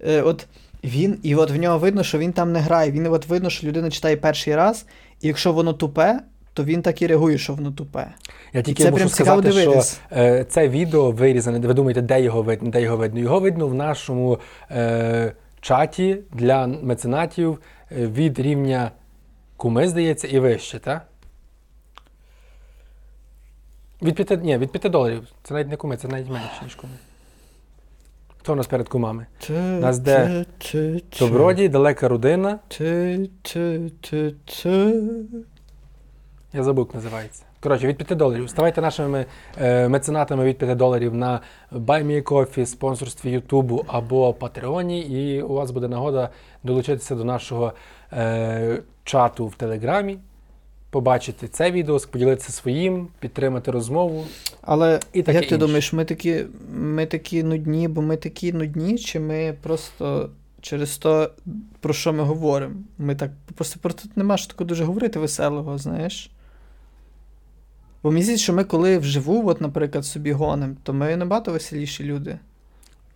[0.00, 0.46] Е, от
[0.84, 2.90] він, і от в нього видно, що він там не грає.
[2.90, 4.86] Він от видно, що людина читає перший раз,
[5.20, 6.20] і якщо воно тупе,
[6.54, 8.06] то він так і реагує, що воно тупе.
[8.52, 11.58] Я тільки це прям цікаво сказати, що е, це відео вирізане.
[11.58, 12.70] Ви думаєте, де його видно?
[12.70, 13.20] Де його видно?
[13.20, 14.38] Його видно в нашому
[14.70, 17.58] е, чаті для меценатів
[17.92, 18.90] е, від рівня
[19.56, 21.06] куми, здається, і вище, так?
[24.02, 25.28] Від п'яти, ні, від 5 доларів.
[25.42, 26.92] Це навіть не куми, це навіть менше, ніж куми.
[28.42, 29.26] Хто у нас перед кумами?
[29.80, 30.44] Нас де
[31.18, 32.58] Добродій, далека родина.
[36.52, 37.44] Я забув, як називається.
[37.60, 38.50] Коротше, від 5 доларів.
[38.50, 39.26] Ставайте нашими
[39.60, 41.40] е, меценатами від 5 доларів на
[41.72, 46.28] BuyMeCoffee, спонсорстві Ютубу або Патреоні, і у вас буде нагода
[46.62, 47.72] долучитися до нашого
[48.12, 50.18] е, чату в Телеграмі,
[50.92, 54.26] побачити це відео, поділитися своїм, підтримати розмову.
[54.60, 55.66] Але І таке як ти інше.
[55.66, 60.30] думаєш, ми такі, ми такі нудні, бо ми такі нудні, чи ми просто
[60.60, 61.30] через то,
[61.80, 62.74] про що ми говоримо?
[62.98, 66.30] Ми так просто про тут нема що такого дуже говорити веселого, знаєш?
[68.02, 72.04] Бо мені здається, що ми коли вживу, от, наприклад, собі гоним, то ми набагато веселіші
[72.04, 72.38] люди.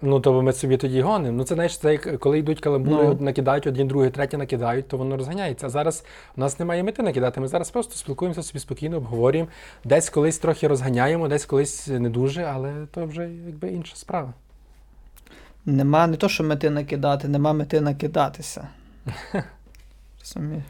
[0.03, 1.39] Ну, то ми собі тоді гонимо.
[1.39, 3.11] Ну, це знаєш, це як коли йдуть каламбури, Ну.
[3.11, 5.67] от накидають один, другий, третій накидають, то воно розганяється.
[5.67, 6.05] А зараз
[6.37, 7.41] у нас немає мети накидати.
[7.41, 9.49] Ми зараз просто спілкуємося собі спокійно, обговорюємо.
[9.85, 14.33] Десь колись трохи розганяємо, десь колись не дуже, але то вже якби інша справа.
[15.67, 18.69] Нема не то, що мети накидати, нема мети накидатися.
[20.21, 20.65] Розумієш?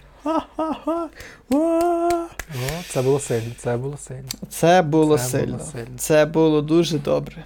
[2.89, 4.29] Це було сильно, це було сильно.
[4.49, 5.59] Це було сильно.
[5.97, 7.45] Це було дуже добре.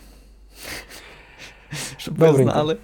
[1.96, 2.52] Щоб ви Добренько.
[2.52, 2.76] знали.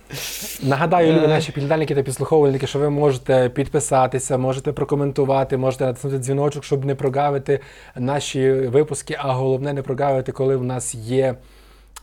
[0.62, 1.28] Нагадаю, любі Е.
[1.28, 6.94] наші підглядальники та підслуховувальники, що ви можете підписатися, можете прокоментувати, можете натиснути дзвіночок, щоб не
[6.94, 7.60] прогавити
[7.96, 11.34] наші випуски, а головне не прогавити, коли в нас є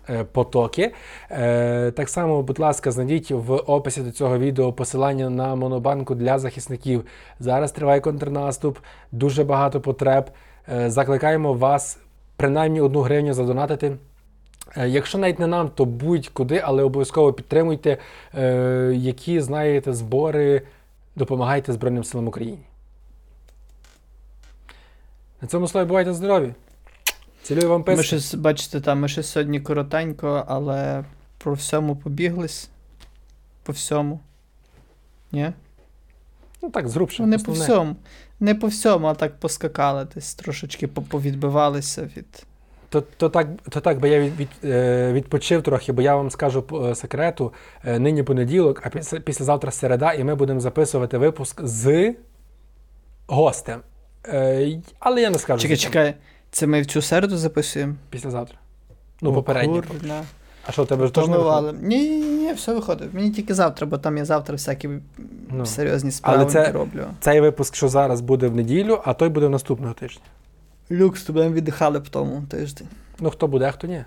[0.09, 0.93] е, потоки.
[1.31, 6.39] Е, Так само, будь ласка, знайдіть в описі до цього відео посилання на монобанку для
[6.39, 7.05] захисників.
[7.39, 8.77] Зараз триває контрнаступ,
[9.11, 10.25] дуже багато потреб.
[10.87, 11.97] Закликаємо вас
[12.37, 13.95] принаймні одну гривню задонатити.
[14.77, 17.97] Е, Якщо навіть не нам, то будь-куди, але обов'язково підтримуйте,
[18.35, 20.61] е, які знаєте збори,
[21.15, 22.61] допомагайте Збройним силам України.
[25.41, 26.53] На цьому слові бувайте здорові.
[27.43, 28.03] Цілюю вам Ми писки.
[28.03, 31.03] щось, бачите, там, ми ще сьогодні коротенько, але
[31.37, 32.69] про всьому побіглись.
[33.63, 34.19] По всьому.
[35.31, 35.51] Ні?
[36.61, 37.23] Ну так, зрубше.
[37.23, 37.95] Ну, не по всьому.
[38.39, 42.45] Не по всьому, а так поскакали десь, трошечки повідбивалися від.
[42.93, 46.31] То, то, так, то так би я від, від, е, відпочив трохи, бо я вам
[46.31, 47.53] скажу е, секрету.
[47.85, 52.13] Е, нині понеділок, а після, післязавтра середа, і ми будемо записувати випуск з
[53.27, 53.79] гостем.
[54.99, 55.61] Але я не скажу.
[55.61, 56.13] Чекай, чекай,
[56.51, 57.95] це ми в цю середу записуємо?
[58.09, 58.57] Післязавтра.
[59.21, 59.83] Ну, попередньо.
[60.67, 61.81] А що, у тебе ж теж не виходить?
[61.81, 63.13] Ні, ні, ні, все виходить.
[63.13, 64.89] Мені тільки завтра, бо там я завтра всякі
[65.51, 65.65] Ну.
[65.65, 67.05] серйозні справи це- роблю.
[67.19, 70.23] Цей випуск, що зараз буде в неділю, а той буде в наступного тижня.
[70.91, 72.87] Люкс, тобі віддихали в тому тиждень.
[73.19, 74.03] Ну, хто буде, а хто ні.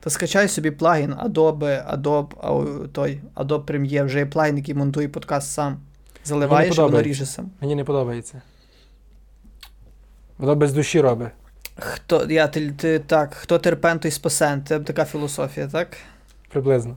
[0.00, 5.08] Та скачай собі плагін Adobe, Adobe, а, той, Adobe Premiere, вже є плагін, який монтує
[5.08, 5.80] подкаст сам.
[6.24, 7.50] Заливаєш, і воно ріже сам.
[7.60, 8.42] Мені не подобається.
[10.38, 11.28] Воно без душі робить.
[11.78, 14.64] Хто, я, ти, ти, так, хто терпен, той спасен.
[14.68, 15.96] Це така філософія, так?
[16.48, 16.96] Приблизно.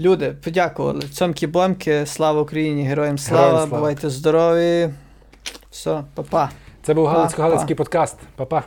[0.00, 1.00] Люди, подякували.
[1.02, 3.76] Цьомкі бомки, слава Україні, героям слава, Героям слава.
[3.78, 4.90] бувайте здорові.
[5.72, 6.50] Все, па-па.
[6.82, 8.16] Це був Галицько-Галицький подкаст.
[8.36, 8.62] Па-па.